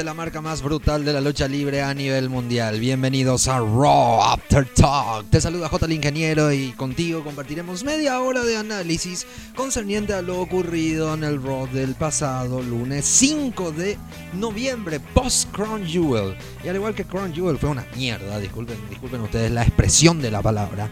de 0.00 0.04
la 0.04 0.14
marca 0.14 0.40
más 0.40 0.62
brutal 0.62 1.04
de 1.04 1.12
la 1.12 1.20
lucha 1.20 1.46
libre 1.46 1.82
a 1.82 1.92
nivel 1.92 2.30
mundial. 2.30 2.80
Bienvenidos 2.80 3.48
a 3.48 3.58
Raw 3.58 4.22
After 4.22 4.66
Talk. 4.66 5.28
Te 5.28 5.42
saluda 5.42 5.68
J 5.68 5.84
el 5.84 5.92
Ingeniero 5.92 6.50
y 6.52 6.72
contigo 6.72 7.22
compartiremos 7.22 7.84
media 7.84 8.18
hora 8.20 8.42
de 8.42 8.56
análisis 8.56 9.26
concerniente 9.54 10.14
a 10.14 10.22
lo 10.22 10.40
ocurrido 10.40 11.12
en 11.12 11.22
el 11.22 11.42
Raw 11.42 11.66
del 11.66 11.94
pasado 11.96 12.62
lunes 12.62 13.04
5 13.04 13.72
de 13.72 13.98
noviembre, 14.32 15.00
post 15.00 15.50
Crown 15.52 15.84
Jewel. 15.86 16.34
Y 16.64 16.68
al 16.68 16.76
igual 16.76 16.94
que 16.94 17.04
Crown 17.04 17.34
Jewel 17.34 17.58
fue 17.58 17.68
una 17.68 17.84
mierda, 17.94 18.38
disculpen, 18.38 18.78
disculpen 18.88 19.20
ustedes 19.20 19.50
la 19.50 19.64
expresión 19.64 20.22
de 20.22 20.30
la 20.30 20.40
palabra. 20.40 20.88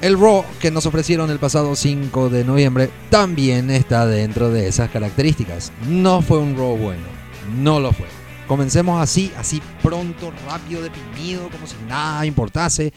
El 0.00 0.18
Raw 0.18 0.44
que 0.60 0.72
nos 0.72 0.86
ofrecieron 0.86 1.30
el 1.30 1.38
pasado 1.38 1.76
5 1.76 2.30
de 2.30 2.42
noviembre 2.42 2.90
también 3.10 3.70
está 3.70 4.06
dentro 4.06 4.50
de 4.50 4.66
esas 4.66 4.90
características. 4.90 5.70
No 5.86 6.20
fue 6.20 6.38
un 6.38 6.56
Raw 6.56 6.76
bueno, 6.76 7.21
no 7.56 7.80
lo 7.80 7.92
fue. 7.92 8.06
Comencemos 8.46 9.00
así, 9.00 9.32
así 9.36 9.62
pronto, 9.82 10.32
rápido, 10.46 10.82
deprimido, 10.82 11.48
como 11.50 11.66
si 11.66 11.76
nada 11.88 12.26
importase. 12.26 12.92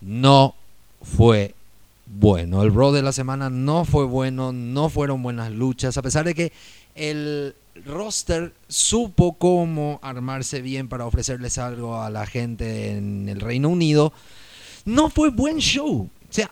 No 0.00 0.54
fue 1.02 1.54
bueno. 2.06 2.62
El 2.62 2.74
Raw 2.74 2.92
de 2.92 3.02
la 3.02 3.12
semana 3.12 3.50
no 3.50 3.84
fue 3.84 4.04
bueno, 4.04 4.52
no 4.52 4.88
fueron 4.88 5.22
buenas 5.22 5.50
luchas, 5.50 5.96
a 5.96 6.02
pesar 6.02 6.24
de 6.24 6.34
que 6.34 6.52
el 6.94 7.54
roster 7.84 8.54
supo 8.68 9.34
cómo 9.34 9.98
armarse 10.02 10.62
bien 10.62 10.88
para 10.88 11.06
ofrecerles 11.06 11.58
algo 11.58 12.00
a 12.00 12.10
la 12.10 12.26
gente 12.26 12.92
en 12.92 13.28
el 13.28 13.40
Reino 13.40 13.68
Unido. 13.68 14.12
No 14.84 15.10
fue 15.10 15.30
buen 15.30 15.58
show. 15.58 16.08
O 16.28 16.32
sea, 16.32 16.50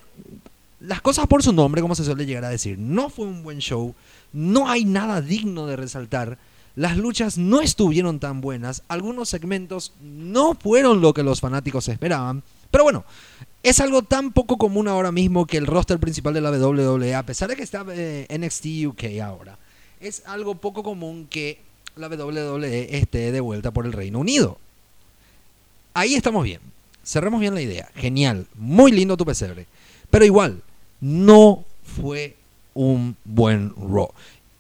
las 0.81 1.01
cosas 1.01 1.27
por 1.27 1.43
su 1.43 1.53
nombre, 1.53 1.81
como 1.81 1.95
se 1.95 2.05
suele 2.05 2.27
llegar 2.27 2.45
a 2.45 2.51
decir, 2.51 2.79
no 2.79 3.09
fue 3.09 3.27
un 3.27 3.43
buen 3.43 3.59
show, 3.59 3.95
no 4.33 4.69
hay 4.69 4.85
nada 4.85 5.21
digno 5.21 5.67
de 5.67 5.77
resaltar, 5.77 6.39
las 6.77 6.97
luchas 6.97 7.39
no 7.39 7.61
estuvieron 7.61 8.21
tan 8.21 8.41
buenas, 8.41 8.83
algunos 8.89 9.29
segmentos 9.29 9.93
no 10.01 10.55
fueron 10.55 11.01
lo 11.01 11.15
que 11.15 11.23
los 11.23 11.41
fanáticos 11.41 11.89
esperaban, 11.89 12.43
pero 12.71 12.85
bueno, 12.85 13.05
es 13.63 13.81
algo 13.81 14.03
tan 14.03 14.33
poco 14.33 14.59
común 14.59 14.89
ahora 14.89 15.13
mismo 15.13 15.47
que 15.47 15.57
el 15.57 15.67
roster 15.67 15.99
principal 15.99 16.35
de 16.35 16.41
la 16.41 16.51
WWE, 16.51 17.15
a 17.15 17.25
pesar 17.25 17.49
de 17.49 17.57
que 17.57 17.63
está 17.63 17.85
eh, 17.91 18.27
NXT 18.37 18.87
UK 18.87 19.21
ahora, 19.23 19.59
es 20.01 20.23
algo 20.27 20.57
poco 20.57 20.83
común 20.83 21.27
que 21.31 21.61
la 21.97 22.09
WWE 22.09 22.97
esté 22.97 23.33
de 23.33 23.41
vuelta 23.41 23.71
por 23.71 23.87
el 23.87 23.93
Reino 23.93 24.19
Unido. 24.19 24.59
Ahí 25.95 26.15
estamos 26.15 26.45
bien 26.45 26.61
cerremos 27.05 27.41
bien 27.41 27.55
la 27.55 27.61
idea. 27.61 27.89
Genial, 27.95 28.47
muy 28.55 28.91
lindo 28.91 29.17
tu 29.17 29.25
pesebre. 29.25 29.67
Pero 30.11 30.25
igual, 30.25 30.63
no 31.01 31.65
fue 31.83 32.37
un 32.73 33.17
buen 33.25 33.73
Raw. 33.77 34.11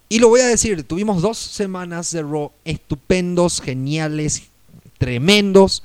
Y 0.08 0.19
lo 0.19 0.28
voy 0.28 0.41
a 0.41 0.47
decir, 0.47 0.84
tuvimos 0.84 1.22
dos 1.22 1.38
semanas 1.38 2.10
de 2.10 2.22
Raw 2.22 2.52
estupendos, 2.64 3.60
geniales, 3.60 4.44
tremendos. 4.98 5.83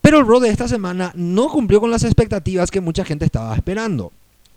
Pero 0.00 0.18
el 0.18 0.26
Raw 0.26 0.40
de 0.40 0.50
esta 0.50 0.68
semana 0.68 1.12
no 1.14 1.48
cumplió 1.48 1.80
con 1.80 1.90
las 1.90 2.04
expectativas 2.04 2.70
que 2.70 2.80
mucha 2.80 3.04
gente 3.04 3.24
estaba 3.24 3.54
esperando. 3.54 4.12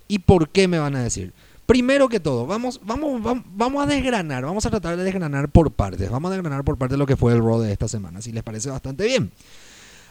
¿Y 0.07 0.19
por 0.19 0.49
qué 0.49 0.67
me 0.67 0.79
van 0.79 0.95
a 0.95 1.03
decir? 1.03 1.33
Primero 1.65 2.07
que 2.07 2.21
todo, 2.21 2.45
vamos, 2.45 2.79
vamos, 2.83 3.43
vamos, 3.53 3.83
a 3.83 3.87
desgranar, 3.87 4.45
vamos 4.45 4.65
a 4.65 4.69
tratar 4.69 4.95
de 4.95 5.03
desgranar 5.03 5.49
por 5.49 5.71
partes. 5.71 6.09
Vamos 6.09 6.31
a 6.31 6.35
desgranar 6.35 6.63
por 6.63 6.77
partes 6.77 6.97
lo 6.97 7.05
que 7.05 7.17
fue 7.17 7.33
el 7.33 7.39
Raw 7.39 7.59
de 7.59 7.73
esta 7.73 7.89
semana, 7.89 8.21
si 8.21 8.31
les 8.31 8.43
parece 8.43 8.69
bastante 8.69 9.05
bien. 9.05 9.31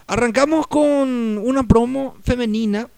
Arrancamos 0.07 0.67
con 0.67 1.39
una 1.39 1.63
promo 1.63 2.17
femenina. 2.23 2.89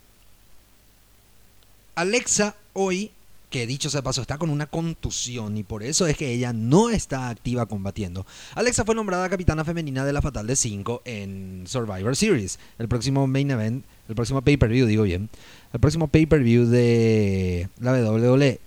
Alexa 1.95 2.57
hoy, 2.73 3.13
que 3.51 3.67
dicho 3.67 3.89
sea 3.91 4.03
paso, 4.03 4.21
está 4.21 4.39
con 4.39 4.51
una 4.51 4.67
contusión 4.67 5.57
y 5.57 5.63
por 5.63 5.83
eso 5.83 6.07
es 6.07 6.17
que 6.17 6.33
ella 6.33 6.53
no 6.53 6.91
está 6.91 7.29
activa 7.29 7.67
combatiendo. 7.67 8.27
Alexa 8.55 8.85
fue 8.85 8.95
nombrada 8.95 9.29
capitana 9.29 9.65
femenina 9.65 10.05
de 10.05 10.13
la 10.13 10.23
Fatal 10.23 10.47
de 10.47 10.57
5 10.57 11.03
en 11.05 11.65
Survivor 11.67 12.15
Series. 12.15 12.59
El 12.79 12.89
próximo 12.89 13.27
main 13.27 13.51
event, 13.51 13.85
el 14.09 14.15
próximo 14.15 14.43
pay-per-view, 14.43 14.87
digo 14.87 15.05
bien. 15.05 15.31
El 15.73 15.81
próximo 15.81 16.09
pay-per-view 16.09 16.67
de 16.67 17.69
la 17.81 17.93
WWE. 17.93 18.61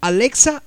Alexa, 0.00 0.62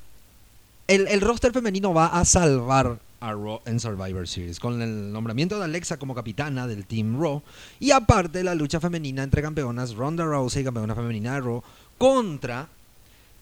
el, 0.87 1.07
el 1.07 1.21
roster 1.21 1.51
femenino 1.51 1.93
va 1.93 2.07
a 2.07 2.23
salvar 2.25 2.99
a 3.19 3.31
Raw 3.31 3.61
en 3.65 3.79
Survivor 3.79 4.27
Series, 4.27 4.59
con 4.59 4.81
el 4.81 5.11
nombramiento 5.11 5.57
de 5.57 5.65
Alexa 5.65 5.97
como 5.97 6.15
capitana 6.15 6.67
del 6.67 6.85
Team 6.85 7.19
Raw 7.19 7.41
y 7.79 7.91
aparte 7.91 8.43
la 8.43 8.55
lucha 8.55 8.79
femenina 8.79 9.23
entre 9.23 9.41
campeonas 9.41 9.95
Ronda 9.95 10.23
Rousey, 10.23 10.63
campeona 10.63 10.95
femenina 10.95 11.33
de 11.33 11.41
Raw, 11.41 11.63
contra 11.97 12.69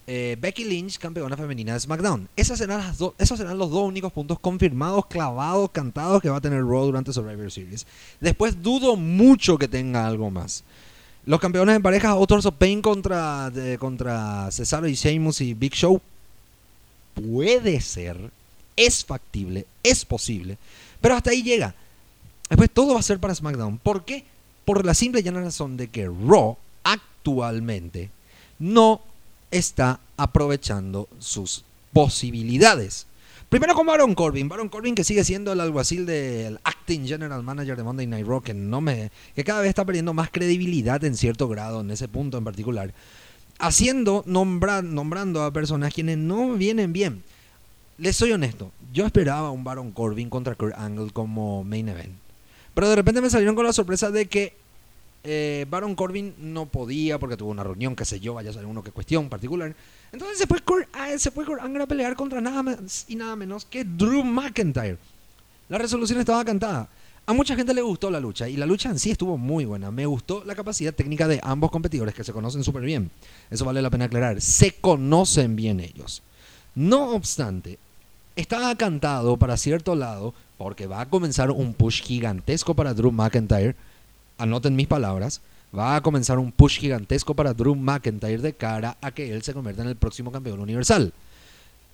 eh, 0.06 0.36
Becky 0.40 0.64
Lynch, 0.64 0.98
campeona 0.98 1.36
femenina 1.36 1.72
de 1.72 1.80
SmackDown. 1.80 2.28
Serán 2.36 2.80
esos 3.18 3.38
serán 3.38 3.58
los 3.58 3.70
dos 3.70 3.82
únicos 3.82 4.12
puntos 4.12 4.38
confirmados, 4.38 5.06
clavados, 5.06 5.70
cantados 5.70 6.22
que 6.22 6.28
va 6.28 6.36
a 6.36 6.40
tener 6.40 6.64
Raw 6.64 6.86
durante 6.86 7.12
Survivor 7.12 7.50
Series. 7.50 7.86
Después 8.20 8.62
dudo 8.62 8.96
mucho 8.96 9.58
que 9.58 9.68
tenga 9.68 10.06
algo 10.06 10.30
más. 10.30 10.64
Los 11.24 11.40
campeones 11.40 11.76
en 11.76 11.82
parejas, 11.82 12.14
of 12.14 12.54
Pain 12.56 12.80
contra, 12.80 13.50
contra 13.80 14.48
Cesaro 14.52 14.86
y 14.86 14.94
Sheamus 14.94 15.40
y 15.40 15.54
Big 15.54 15.74
Show. 15.74 16.00
Puede 17.14 17.80
ser 17.80 18.30
es 18.76 19.04
factible, 19.04 19.66
es 19.82 20.04
posible, 20.04 20.58
pero 21.00 21.16
hasta 21.16 21.30
ahí 21.30 21.42
llega. 21.42 21.74
Después 22.48 22.70
todo 22.70 22.94
va 22.94 23.00
a 23.00 23.02
ser 23.02 23.18
para 23.18 23.34
SmackDown. 23.34 23.78
¿Por 23.78 24.04
qué? 24.04 24.24
Por 24.64 24.84
la 24.84 24.94
simple 24.94 25.20
y 25.20 25.24
llana 25.24 25.40
razón 25.40 25.76
de 25.76 25.88
que 25.88 26.06
Raw 26.06 26.56
actualmente 26.84 28.10
no 28.58 29.00
está 29.56 30.00
aprovechando 30.16 31.08
sus 31.18 31.64
posibilidades. 31.92 33.06
Primero 33.48 33.74
con 33.74 33.86
Baron 33.86 34.14
Corbin. 34.14 34.48
Baron 34.48 34.68
Corbin 34.68 34.94
que 34.94 35.04
sigue 35.04 35.24
siendo 35.24 35.52
el 35.52 35.60
alguacil 35.60 36.04
del 36.04 36.58
acting 36.64 37.06
general 37.06 37.42
manager 37.42 37.76
de 37.76 37.82
Monday 37.82 38.06
Night 38.06 38.26
Raw, 38.26 38.42
que, 38.42 38.54
no 38.54 38.80
me, 38.80 39.10
que 39.34 39.44
cada 39.44 39.60
vez 39.60 39.68
está 39.68 39.84
perdiendo 39.84 40.12
más 40.14 40.30
credibilidad 40.30 41.02
en 41.04 41.16
cierto 41.16 41.48
grado, 41.48 41.80
en 41.80 41.90
ese 41.90 42.08
punto 42.08 42.38
en 42.38 42.44
particular. 42.44 42.92
Haciendo, 43.58 44.24
nombrando 44.26 45.42
a 45.42 45.52
personas 45.52 45.94
quienes 45.94 46.18
no 46.18 46.54
vienen 46.54 46.92
bien 46.92 47.22
les 47.98 48.16
soy 48.16 48.32
honesto, 48.32 48.72
yo 48.92 49.06
esperaba 49.06 49.50
un 49.50 49.64
Baron 49.64 49.90
Corbin 49.92 50.28
contra 50.28 50.54
Kurt 50.54 50.74
Angle 50.76 51.12
como 51.12 51.64
main 51.64 51.88
event. 51.88 52.14
Pero 52.74 52.90
de 52.90 52.96
repente 52.96 53.22
me 53.22 53.30
salieron 53.30 53.54
con 53.54 53.64
la 53.64 53.72
sorpresa 53.72 54.10
de 54.10 54.26
que 54.26 54.54
eh, 55.28 55.66
Baron 55.68 55.96
Corbin 55.96 56.34
no 56.38 56.66
podía 56.66 57.18
porque 57.18 57.36
tuvo 57.36 57.50
una 57.50 57.64
reunión, 57.64 57.96
qué 57.96 58.04
sé 58.04 58.20
yo, 58.20 58.34
vaya 58.34 58.50
a 58.50 58.52
ser 58.52 58.64
uno 58.64 58.82
que 58.82 58.92
cuestión 58.92 59.28
particular. 59.28 59.74
Entonces 60.12 60.38
se 60.38 60.46
fue, 60.46 60.60
ah, 60.92 61.08
se 61.18 61.32
fue 61.32 61.44
a 61.44 61.86
pelear 61.86 62.14
contra 62.14 62.40
nada 62.40 62.62
más 62.62 63.04
y 63.08 63.16
nada 63.16 63.34
menos 63.34 63.64
que 63.64 63.84
Drew 63.84 64.22
McIntyre. 64.22 64.98
La 65.68 65.78
resolución 65.78 66.20
estaba 66.20 66.44
cantada. 66.44 66.88
A 67.28 67.32
mucha 67.32 67.56
gente 67.56 67.74
le 67.74 67.82
gustó 67.82 68.08
la 68.08 68.20
lucha 68.20 68.48
y 68.48 68.56
la 68.56 68.66
lucha 68.66 68.88
en 68.88 69.00
sí 69.00 69.10
estuvo 69.10 69.36
muy 69.36 69.64
buena. 69.64 69.90
Me 69.90 70.06
gustó 70.06 70.44
la 70.44 70.54
capacidad 70.54 70.94
técnica 70.94 71.26
de 71.26 71.40
ambos 71.42 71.72
competidores 71.72 72.14
que 72.14 72.22
se 72.22 72.32
conocen 72.32 72.62
súper 72.62 72.82
bien. 72.82 73.10
Eso 73.50 73.64
vale 73.64 73.82
la 73.82 73.90
pena 73.90 74.04
aclarar. 74.04 74.40
Se 74.40 74.76
conocen 74.76 75.56
bien 75.56 75.80
ellos. 75.80 76.22
No 76.76 77.10
obstante, 77.10 77.80
está 78.36 78.72
cantado 78.76 79.36
para 79.38 79.56
cierto 79.56 79.96
lado 79.96 80.34
porque 80.56 80.86
va 80.86 81.00
a 81.00 81.08
comenzar 81.08 81.50
un 81.50 81.74
push 81.74 82.02
gigantesco 82.02 82.74
para 82.74 82.94
Drew 82.94 83.10
McIntyre. 83.10 83.74
Anoten 84.38 84.76
mis 84.76 84.86
palabras. 84.86 85.40
Va 85.76 85.96
a 85.96 86.02
comenzar 86.02 86.38
un 86.38 86.52
push 86.52 86.78
gigantesco 86.78 87.34
para 87.34 87.52
Drew 87.52 87.74
McIntyre 87.74 88.38
de 88.38 88.52
cara 88.52 88.96
a 89.00 89.10
que 89.10 89.32
él 89.32 89.42
se 89.42 89.52
convierta 89.52 89.82
en 89.82 89.88
el 89.88 89.96
próximo 89.96 90.32
campeón 90.32 90.60
universal. 90.60 91.12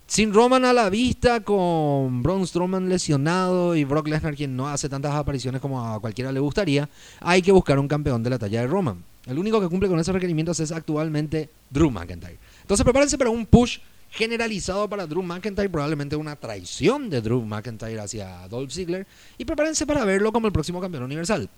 Sin 0.05 0.33
Roman 0.33 0.65
a 0.65 0.73
la 0.73 0.89
vista, 0.89 1.39
con 1.39 2.21
Braun 2.21 2.45
Strowman 2.45 2.89
lesionado 2.89 3.75
y 3.75 3.83
Brock 3.83 4.07
Lesnar 4.07 4.35
quien 4.35 4.55
no 4.55 4.67
hace 4.67 4.89
tantas 4.89 5.13
apariciones 5.13 5.61
como 5.61 5.83
a 5.83 5.99
cualquiera 5.99 6.31
le 6.31 6.39
gustaría, 6.39 6.89
hay 7.21 7.41
que 7.41 7.51
buscar 7.51 7.79
un 7.79 7.87
campeón 7.87 8.21
de 8.21 8.29
la 8.29 8.37
talla 8.37 8.61
de 8.61 8.67
Roman. 8.67 9.03
El 9.25 9.39
único 9.39 9.59
que 9.61 9.69
cumple 9.69 9.89
con 9.89 9.99
esos 9.99 10.13
requerimientos 10.13 10.59
es 10.59 10.71
actualmente 10.71 11.49
Drew 11.69 11.89
McIntyre. 11.89 12.37
Entonces 12.61 12.83
prepárense 12.83 13.17
para 13.17 13.29
un 13.29 13.45
push 13.45 13.79
generalizado 14.11 14.87
para 14.87 15.07
Drew 15.07 15.23
McIntyre, 15.23 15.69
probablemente 15.69 16.15
una 16.15 16.35
traición 16.35 17.09
de 17.09 17.21
Drew 17.21 17.41
McIntyre 17.43 17.99
hacia 17.99 18.47
Dolph 18.49 18.71
Ziggler, 18.71 19.07
y 19.37 19.45
prepárense 19.45 19.87
para 19.87 20.05
verlo 20.05 20.31
como 20.31 20.47
el 20.47 20.53
próximo 20.53 20.79
campeón 20.79 21.03
universal. 21.03 21.49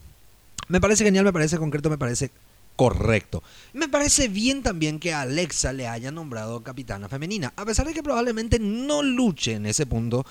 Me 0.68 0.82
parece 0.82 1.04
genial, 1.04 1.26
me 1.26 1.34
parece 1.34 1.58
concreto, 1.58 1.90
me 1.90 1.98
parece 1.98 2.32
correcto. 2.76 3.44
Me 3.74 3.88
parece 3.88 4.28
bien 4.28 4.64
también 4.64 5.00
que 5.00 5.14
Alexa 5.14 5.74
le 5.74 5.88
haya 5.88 6.12
nombrado 6.12 6.64
capitana 6.64 7.10
femenina, 7.10 7.54
a 7.56 7.66
pesar 7.66 7.88
de 7.88 7.94
que 7.94 8.04
probablemente 8.04 8.60
no 8.60 9.04
luche 9.04 9.54
en 9.54 9.66
ese 9.66 9.86
punto. 9.86 10.26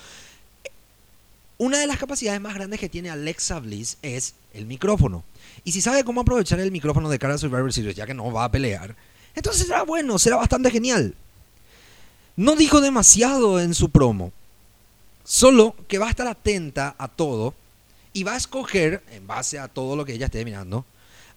Una 1.57 1.79
de 1.79 1.87
las 1.87 1.97
capacidades 1.97 2.41
más 2.41 2.53
grandes 2.53 2.79
que 2.79 2.89
tiene 2.89 3.09
Alexa 3.09 3.59
Bliss 3.59 3.97
es 4.01 4.35
el 4.53 4.65
micrófono. 4.65 5.23
Y 5.63 5.71
si 5.71 5.81
sabe 5.81 6.03
cómo 6.03 6.21
aprovechar 6.21 6.59
el 6.59 6.71
micrófono 6.71 7.09
de 7.09 7.17
cara 7.17 7.35
a 7.35 7.37
Survivor 7.37 7.71
Series, 7.71 7.95
ya 7.95 8.05
que 8.05 8.13
no 8.13 8.31
va 8.31 8.43
a 8.43 8.51
pelear, 8.51 8.95
entonces 9.35 9.67
será 9.67 9.83
bueno, 9.83 10.19
será 10.19 10.35
bastante 10.35 10.69
genial. 10.69 11.15
No 12.35 12.57
dijo 12.57 12.81
demasiado 12.81 13.61
en 13.61 13.73
su 13.73 13.89
promo, 13.89 14.33
solo 15.23 15.75
que 15.87 15.97
va 15.97 16.07
a 16.07 16.09
estar 16.09 16.27
atenta 16.27 16.93
a 16.97 17.07
todo 17.07 17.53
y 18.15 18.23
va 18.23 18.33
a 18.33 18.37
escoger, 18.37 19.03
en 19.11 19.27
base 19.27 19.59
a 19.59 19.67
todo 19.67 19.97
lo 19.97 20.05
que 20.05 20.13
ella 20.13 20.27
esté 20.27 20.45
mirando, 20.45 20.85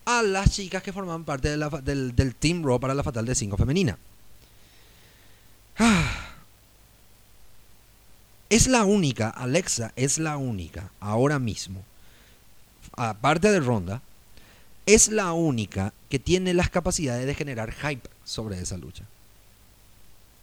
a 0.05 0.23
las 0.23 0.53
chicas 0.53 0.81
que 0.81 0.93
forman 0.93 1.25
parte 1.25 1.49
del, 1.49 2.35
Team 2.39 2.65
Raw 2.65 2.79
para 2.79 2.95
la 2.95 3.03
Fatal 3.03 3.27
de 3.27 3.35
5 3.35 3.57
femenina. 3.59 3.99
Es 8.51 8.67
la 8.67 8.85
única, 8.85 9.29
Alexa 9.29 9.93
es 9.95 10.17
la 10.17 10.39
única, 10.39 10.91
ahora 11.01 11.39
mismo, 11.39 11.85
aparte 12.97 13.51
de 13.51 13.61
Ronda, 13.61 14.01
es 14.87 15.09
la 15.09 15.35
única 15.35 15.93
que 16.09 16.19
tiene 16.19 16.55
las 16.55 16.71
capacidades 16.71 17.27
de 17.27 17.35
generar 17.35 17.73
hype 17.73 18.09
sobre 18.25 18.59
esa 18.59 18.79
lucha. 18.79 19.05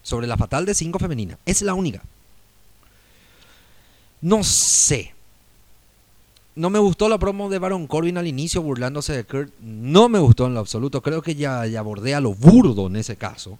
Sobre 0.03 0.27
la 0.27 0.37
fatal 0.37 0.67
de 0.67 0.75
5 0.75 0.99
femenina. 0.99 1.39
Es 1.47 1.63
la 1.63 1.73
única. 1.73 2.03
No 4.21 4.43
sé. 4.43 5.14
No 6.55 6.69
me 6.69 6.79
gustó 6.79 7.09
la 7.09 7.17
promo 7.17 7.49
de 7.49 7.59
Baron 7.59 7.85
Corbin 7.85 8.17
al 8.17 8.27
inicio 8.27 8.61
burlándose 8.61 9.11
de 9.11 9.25
Kurt. 9.25 9.51
No 9.59 10.07
me 10.07 10.19
gustó 10.19 10.47
en 10.47 10.53
lo 10.53 10.61
absoluto. 10.61 11.01
Creo 11.01 11.21
que 11.21 11.35
ya, 11.35 11.65
ya 11.65 11.81
bordea 11.81 12.21
lo 12.21 12.33
burdo 12.33 12.87
en 12.87 12.95
ese 12.95 13.17
caso. 13.17 13.59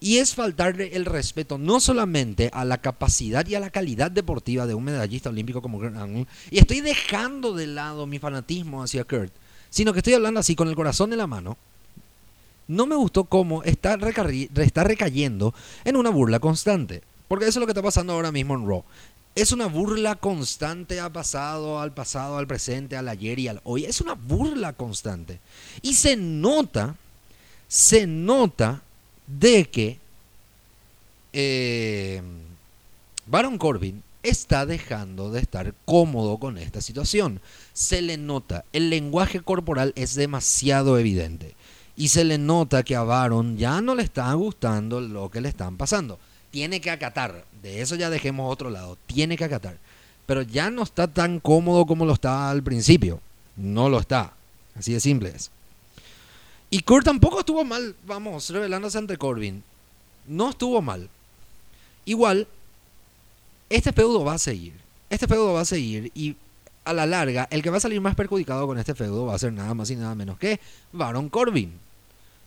Y 0.00 0.18
es 0.18 0.34
faltarle 0.34 0.96
el 0.96 1.04
respeto 1.04 1.58
no 1.58 1.78
solamente 1.78 2.50
a 2.52 2.64
la 2.64 2.78
capacidad 2.78 3.46
y 3.46 3.54
a 3.54 3.60
la 3.60 3.70
calidad 3.70 4.10
deportiva 4.10 4.66
de 4.66 4.74
un 4.74 4.82
medallista 4.82 5.30
olímpico 5.30 5.62
como 5.62 5.78
Kurt 5.78 5.96
Angle. 5.96 6.26
Y 6.50 6.58
estoy 6.58 6.80
dejando 6.80 7.54
de 7.54 7.68
lado 7.68 8.06
mi 8.06 8.18
fanatismo 8.18 8.82
hacia 8.82 9.04
Kurt. 9.04 9.32
Sino 9.70 9.92
que 9.92 10.00
estoy 10.00 10.14
hablando 10.14 10.40
así 10.40 10.56
con 10.56 10.68
el 10.68 10.74
corazón 10.74 11.12
en 11.12 11.18
la 11.18 11.28
mano. 11.28 11.56
No 12.66 12.86
me 12.86 12.96
gustó 12.96 13.24
cómo 13.24 13.62
está, 13.62 13.96
está 14.56 14.82
recayendo 14.82 15.54
en 15.84 15.94
una 15.94 16.10
burla 16.10 16.40
constante. 16.40 17.02
Porque 17.28 17.44
eso 17.46 17.58
es 17.58 17.60
lo 17.60 17.66
que 17.66 17.72
está 17.72 17.82
pasando 17.82 18.12
ahora 18.12 18.32
mismo 18.32 18.54
en 18.54 18.66
Raw. 18.66 18.84
Es 19.36 19.52
una 19.52 19.66
burla 19.66 20.14
constante 20.14 20.98
al 20.98 21.12
pasado, 21.12 21.78
al 21.78 21.92
pasado, 21.92 22.38
al 22.38 22.46
presente, 22.46 22.96
al 22.96 23.06
ayer 23.06 23.38
y 23.38 23.48
al 23.48 23.60
hoy. 23.64 23.84
Es 23.84 24.00
una 24.00 24.14
burla 24.14 24.72
constante. 24.72 25.40
Y 25.82 25.92
se 25.92 26.16
nota, 26.16 26.96
se 27.68 28.06
nota 28.06 28.82
de 29.26 29.68
que 29.68 29.98
eh, 31.34 32.22
Baron 33.26 33.58
Corbin 33.58 34.02
está 34.22 34.64
dejando 34.64 35.30
de 35.30 35.40
estar 35.40 35.74
cómodo 35.84 36.38
con 36.38 36.56
esta 36.56 36.80
situación. 36.80 37.42
Se 37.74 38.00
le 38.00 38.16
nota, 38.16 38.64
el 38.72 38.88
lenguaje 38.88 39.42
corporal 39.42 39.92
es 39.96 40.14
demasiado 40.14 40.98
evidente. 40.98 41.54
Y 41.94 42.08
se 42.08 42.24
le 42.24 42.38
nota 42.38 42.84
que 42.84 42.96
a 42.96 43.02
Baron 43.02 43.58
ya 43.58 43.82
no 43.82 43.94
le 43.94 44.02
está 44.02 44.32
gustando 44.32 45.02
lo 45.02 45.30
que 45.30 45.42
le 45.42 45.50
están 45.50 45.76
pasando 45.76 46.18
tiene 46.56 46.80
que 46.80 46.90
acatar. 46.90 47.44
De 47.60 47.82
eso 47.82 47.96
ya 47.96 48.08
dejemos 48.08 48.50
otro 48.50 48.70
lado. 48.70 48.96
Tiene 49.04 49.36
que 49.36 49.44
acatar. 49.44 49.76
Pero 50.24 50.40
ya 50.40 50.70
no 50.70 50.84
está 50.84 51.06
tan 51.06 51.38
cómodo 51.38 51.84
como 51.84 52.06
lo 52.06 52.14
estaba 52.14 52.50
al 52.50 52.62
principio. 52.62 53.20
No 53.56 53.90
lo 53.90 53.98
está. 53.98 54.32
Así 54.74 54.94
de 54.94 55.00
simple 55.00 55.34
es. 55.36 55.50
Y 56.70 56.80
Kurt 56.80 57.04
tampoco 57.04 57.40
estuvo 57.40 57.62
mal, 57.62 57.94
vamos, 58.06 58.48
revelándose 58.48 58.96
ante 58.96 59.18
Corbin. 59.18 59.62
No 60.26 60.48
estuvo 60.48 60.80
mal. 60.80 61.10
Igual, 62.06 62.48
este 63.68 63.92
feudo 63.92 64.24
va 64.24 64.32
a 64.32 64.38
seguir. 64.38 64.72
Este 65.10 65.26
feudo 65.26 65.52
va 65.52 65.60
a 65.60 65.66
seguir 65.66 66.10
y 66.14 66.36
a 66.86 66.94
la 66.94 67.04
larga, 67.04 67.48
el 67.50 67.62
que 67.62 67.68
va 67.68 67.76
a 67.76 67.80
salir 67.80 68.00
más 68.00 68.14
perjudicado 68.14 68.66
con 68.66 68.78
este 68.78 68.94
feudo 68.94 69.26
va 69.26 69.34
a 69.34 69.38
ser 69.38 69.52
nada 69.52 69.74
más 69.74 69.90
y 69.90 69.96
nada 69.96 70.14
menos 70.14 70.38
que 70.38 70.58
Baron 70.90 71.28
Corbin. 71.28 71.78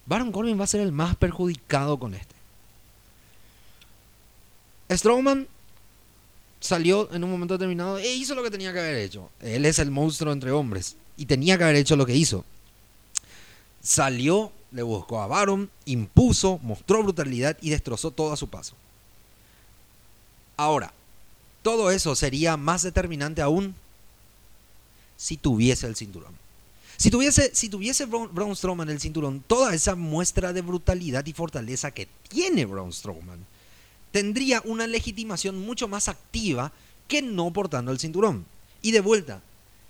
Baron 0.07 0.31
Corbin 0.31 0.59
va 0.59 0.63
a 0.63 0.67
ser 0.67 0.81
el 0.81 0.91
más 0.91 1.15
perjudicado 1.15 1.99
con 1.99 2.15
este. 2.15 2.38
Strowman 4.91 5.47
salió 6.59 7.11
en 7.13 7.23
un 7.23 7.31
momento 7.31 7.57
determinado 7.57 7.97
e 7.99 8.13
hizo 8.13 8.35
lo 8.35 8.43
que 8.43 8.51
tenía 8.51 8.73
que 8.73 8.79
haber 8.79 8.95
hecho. 8.95 9.29
Él 9.41 9.65
es 9.65 9.79
el 9.79 9.91
monstruo 9.91 10.33
entre 10.33 10.51
hombres 10.51 10.95
y 11.17 11.25
tenía 11.25 11.57
que 11.57 11.63
haber 11.63 11.75
hecho 11.75 11.95
lo 11.95 12.05
que 12.05 12.15
hizo. 12.15 12.43
Salió, 13.81 14.51
le 14.71 14.83
buscó 14.83 15.21
a 15.21 15.27
Baron, 15.27 15.69
impuso, 15.85 16.59
mostró 16.63 17.03
brutalidad 17.03 17.57
y 17.61 17.69
destrozó 17.69 18.11
todo 18.11 18.33
a 18.33 18.37
su 18.37 18.49
paso. 18.49 18.75
Ahora, 20.57 20.91
todo 21.61 21.91
eso 21.91 22.15
sería 22.15 22.57
más 22.57 22.81
determinante 22.81 23.41
aún 23.41 23.75
si 25.17 25.37
tuviese 25.37 25.87
el 25.87 25.95
cinturón. 25.95 26.33
Si 26.97 27.09
tuviese, 27.09 27.55
si 27.55 27.69
tuviese 27.69 28.05
Braun 28.05 28.55
Strowman 28.55 28.89
el 28.89 28.99
cinturón, 28.99 29.41
toda 29.45 29.73
esa 29.73 29.95
muestra 29.95 30.51
de 30.51 30.61
brutalidad 30.61 31.25
y 31.25 31.33
fortaleza 31.33 31.91
que 31.91 32.09
tiene 32.27 32.65
Braun 32.65 32.91
Strowman, 32.91 33.45
tendría 34.11 34.61
una 34.65 34.87
legitimación 34.87 35.59
mucho 35.59 35.87
más 35.87 36.07
activa 36.07 36.71
que 37.07 37.21
no 37.21 37.51
portando 37.51 37.91
el 37.91 37.99
cinturón. 37.99 38.45
Y 38.81 38.91
de 38.91 39.01
vuelta, 39.01 39.41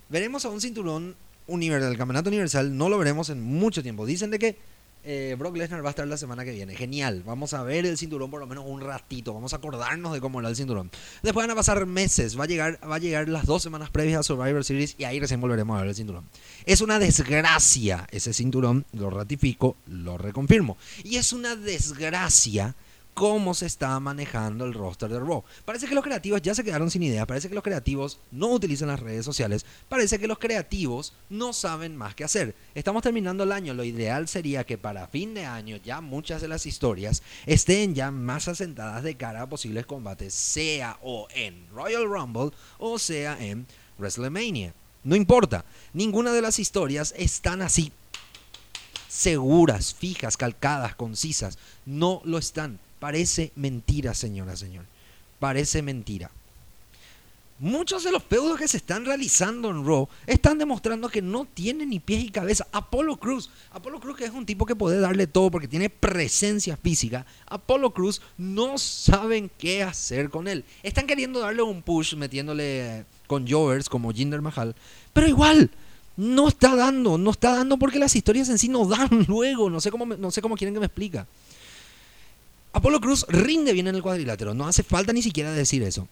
veremos 0.10 0.46
a 0.46 0.50
un 0.50 0.62
cinturón 0.62 1.16
universal, 1.48 1.90
del 1.90 1.98
campeonato 1.98 2.30
universal, 2.30 2.78
no 2.78 2.90
lo 2.90 2.98
veremos 2.98 3.30
en 3.30 3.42
mucho 3.42 3.84
tiempo. 3.84 4.06
Dicen 4.06 4.32
de 4.32 4.40
que 4.40 4.58
eh, 5.04 5.36
Brock 5.40 5.56
Lesnar 5.56 5.84
va 5.84 5.90
a 5.90 5.92
estar 5.92 6.08
la 6.08 6.18
semana 6.18 6.44
que 6.44 6.52
viene. 6.52 6.76
Genial, 6.76 7.24
vamos 7.26 7.54
a 7.54 7.64
ver 7.64 7.86
el 7.86 7.98
cinturón 7.98 8.30
por 8.30 8.40
lo 8.40 8.48
menos 8.48 8.66
un 8.68 8.82
ratito, 8.82 9.34
vamos 9.34 9.54
a 9.54 9.58
acordarnos 9.58 10.14
de 10.14 10.20
cómo 10.20 10.40
era 10.40 10.50
el 10.50 10.56
cinturón. 10.56 10.92
Después 11.24 11.46
van 11.46 11.52
a 11.52 11.56
pasar 11.56 11.86
meses, 11.86 12.38
va 12.40 12.44
a 12.44 12.48
llegar, 12.48 12.80
va 12.90 12.96
a 12.96 13.00
llegar 13.00 13.30
las 13.30 13.46
dos 13.46 13.64
semanas 13.64 13.90
previas 13.90 14.20
a 14.20 14.24
Survivor 14.24 14.64
Series 14.64 14.96
y 14.98 15.06
ahí 15.06 15.20
recién 15.20 15.40
volveremos 15.40 15.78
a 15.78 15.82
ver 15.82 15.90
el 15.90 15.96
cinturón. 15.96 16.26
Es 16.66 16.82
una 16.82 17.00
desgracia 17.00 18.08
ese 18.12 18.34
cinturón, 18.34 18.86
lo 18.94 19.10
ratifico, 19.10 19.78
lo 19.88 20.18
reconfirmo. 20.18 20.78
Y 21.04 21.16
es 21.16 21.32
una 21.34 21.56
desgracia 21.56 22.76
cómo 23.20 23.54
se 23.54 23.66
está 23.66 24.00
manejando 24.00 24.64
el 24.64 24.74
roster 24.74 25.10
de 25.10 25.20
Raw. 25.20 25.44
Parece 25.66 25.88
que 25.88 25.94
los 25.94 26.06
creativos 26.06 26.42
ya 26.42 26.56
se 26.56 26.64
quedaron 26.64 26.90
sin 26.90 27.04
ideas, 27.04 27.28
parece 27.28 27.50
que 27.50 27.54
los 27.54 27.66
creativos 27.66 28.18
no 28.32 28.48
utilizan 28.48 28.88
las 28.88 29.02
redes 29.02 29.26
sociales, 29.26 29.66
parece 29.90 30.20
que 30.20 30.28
los 30.28 30.40
creativos 30.40 31.12
no 31.30 31.52
saben 31.52 31.98
más 31.98 32.16
qué 32.16 32.24
hacer. 32.24 32.56
Estamos 32.74 33.04
terminando 33.04 33.44
el 33.44 33.52
año, 33.52 33.74
lo 33.74 33.84
ideal 33.84 34.30
sería 34.30 34.64
que 34.64 34.78
para 34.78 35.08
fin 35.08 35.34
de 35.34 35.46
año 35.46 35.76
ya 35.84 36.00
muchas 36.00 36.42
de 36.42 36.48
las 36.48 36.66
historias 36.66 37.22
estén 37.46 37.94
ya 37.94 38.10
más 38.10 38.48
asentadas 38.48 39.04
de 39.04 39.18
cara 39.18 39.42
a 39.42 39.50
posibles 39.50 39.86
combates, 39.86 40.34
sea 40.34 40.98
o 41.02 41.28
en 41.36 41.68
Royal 41.74 42.06
Rumble 42.06 42.52
o 42.78 42.98
sea 43.00 43.38
en 43.38 43.68
WrestleMania. 43.98 44.74
No 45.04 45.18
importa, 45.18 45.66
ninguna 45.92 46.32
de 46.32 46.42
las 46.42 46.58
historias 46.58 47.14
están 47.18 47.62
así 47.62 47.92
seguras, 49.10 49.94
fijas, 49.94 50.38
calcadas, 50.38 50.96
concisas. 50.96 51.58
No 51.86 52.22
lo 52.24 52.38
están. 52.38 52.80
Parece 53.00 53.52
mentira, 53.56 54.14
señora, 54.14 54.56
señor. 54.56 54.86
Parece 55.40 55.82
mentira. 55.82 56.30
Muchos 57.62 58.06
de 58.06 58.12
los 58.14 58.24
feudos 58.24 58.58
que 58.58 58.70
se 58.70 58.78
están 58.78 59.04
realizando 59.04 59.70
en 59.70 59.86
Raw 59.86 60.08
están 60.26 60.58
demostrando 60.58 61.10
que 61.10 61.22
no 61.22 61.46
tiene 61.46 61.86
ni 61.86 62.00
pies 62.00 62.24
y 62.24 62.30
cabeza. 62.30 62.66
Apolo 62.72 63.18
Cruz, 63.18 63.50
Apolo 63.74 64.00
Cruz 64.00 64.16
que 64.16 64.24
es 64.24 64.32
un 64.32 64.46
tipo 64.46 64.66
que 64.66 64.78
puede 64.78 64.98
darle 65.02 65.28
todo 65.28 65.52
porque 65.52 65.68
tiene 65.68 65.90
presencia 65.90 66.78
física. 66.78 67.26
Apolo 67.48 67.92
Cruz 67.92 68.22
no 68.38 68.78
saben 68.78 69.52
qué 69.58 69.84
hacer 69.84 70.30
con 70.30 70.48
él. 70.48 70.64
Están 70.84 71.06
queriendo 71.06 71.42
darle 71.42 71.62
un 71.62 71.82
push 71.82 72.16
metiéndole 72.16 73.04
con 73.28 73.46
Jovers 73.46 73.90
como 73.90 74.14
Jinder 74.14 74.42
Mahal, 74.42 74.74
pero 75.12 75.28
igual 75.28 75.70
no 76.16 76.48
está 76.48 76.78
dando, 76.78 77.18
no 77.18 77.32
está 77.32 77.56
dando 77.56 77.78
porque 77.78 78.00
las 78.00 78.16
historias 78.16 78.48
en 78.48 78.58
sí 78.58 78.70
no 78.70 78.86
dan 78.86 79.26
luego. 79.28 79.70
No 79.70 79.82
sé 79.82 79.92
cómo, 79.92 80.06
no 80.06 80.32
sé 80.32 80.42
cómo 80.42 80.56
quieren 80.56 80.74
que 80.74 80.80
me 80.80 80.86
explique. 80.86 81.26
Apolo 82.72 83.02
Cruz 83.02 83.26
rinde 83.28 83.74
bien 83.74 83.88
en 83.88 83.96
el 83.96 84.02
cuadrilátero, 84.02 84.54
no 84.54 84.68
hace 84.68 84.84
falta 84.84 85.14
ni 85.14 85.22
siquiera 85.22 85.52
decir 85.52 85.84
eso. 85.84 86.08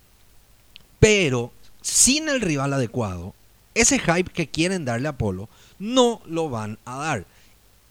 Pero 1.00 1.52
sin 1.82 2.30
el 2.30 2.42
rival 2.42 2.74
adecuado, 2.74 3.36
ese 3.76 4.00
hype 4.00 4.32
que 4.32 4.48
quieren 4.48 4.86
darle 4.86 5.08
a 5.08 5.12
Apolo 5.12 5.50
no 5.78 6.22
lo 6.26 6.50
van 6.50 6.80
a 6.86 6.98
dar. 6.98 7.26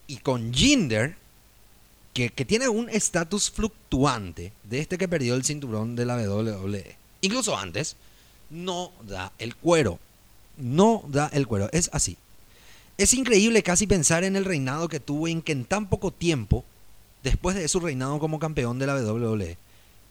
Y 0.09 0.19
con 0.19 0.53
Jinder, 0.53 1.17
que, 2.13 2.31
que 2.31 2.45
tiene 2.45 2.69
un 2.69 2.89
estatus 2.89 3.51
fluctuante 3.51 4.53
de 4.65 4.81
este 4.81 4.99
que 4.99 5.09
perdió 5.09 5.35
el 5.35 5.45
cinturón 5.45 5.95
de 5.95 6.07
la 6.07 6.17
WWE, 6.17 6.97
incluso 7.21 7.57
antes, 7.57 7.97
no 8.51 8.93
da 9.07 9.33
el 9.39 9.55
cuero. 9.55 9.99
No 10.57 11.05
da 11.09 11.29
el 11.33 11.47
cuero. 11.47 11.69
Es 11.73 11.91
así. 11.93 12.17
Es 12.99 13.13
increíble 13.13 13.63
casi 13.63 13.87
pensar 13.87 14.25
en 14.25 14.37
el 14.37 14.45
reinado 14.45 14.89
que 14.89 15.01
tuvo 15.01 15.29
en 15.29 15.43
que 15.43 15.53
en 15.53 15.65
tan 15.67 15.89
poco 15.89 16.11
tiempo 16.11 16.65
después 17.27 17.57
de 17.57 17.67
su 17.67 17.81
reinado 17.81 18.21
como 18.21 18.39
campeón 18.39 18.79
de 18.79 18.87
la 18.87 18.95
WWE. 18.95 19.59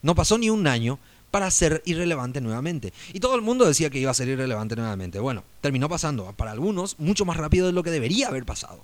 No 0.02 0.16
pasó 0.16 0.38
ni 0.38 0.50
un 0.50 0.68
año 0.68 1.00
para 1.32 1.50
ser 1.50 1.82
irrelevante 1.86 2.42
nuevamente. 2.42 2.92
Y 3.14 3.22
todo 3.22 3.36
el 3.36 3.42
mundo 3.42 3.66
decía 3.66 3.90
que 3.90 4.00
iba 4.00 4.12
a 4.12 4.14
ser 4.14 4.28
irrelevante 4.28 4.76
nuevamente. 4.76 5.20
Bueno, 5.20 5.46
terminó 5.62 5.88
pasando, 5.88 6.34
para 6.34 6.52
algunos, 6.52 7.00
mucho 7.00 7.24
más 7.24 7.38
rápido 7.38 7.68
de 7.68 7.72
lo 7.72 7.84
que 7.84 7.90
debería 7.90 8.28
haber 8.28 8.46
pasado. 8.46 8.84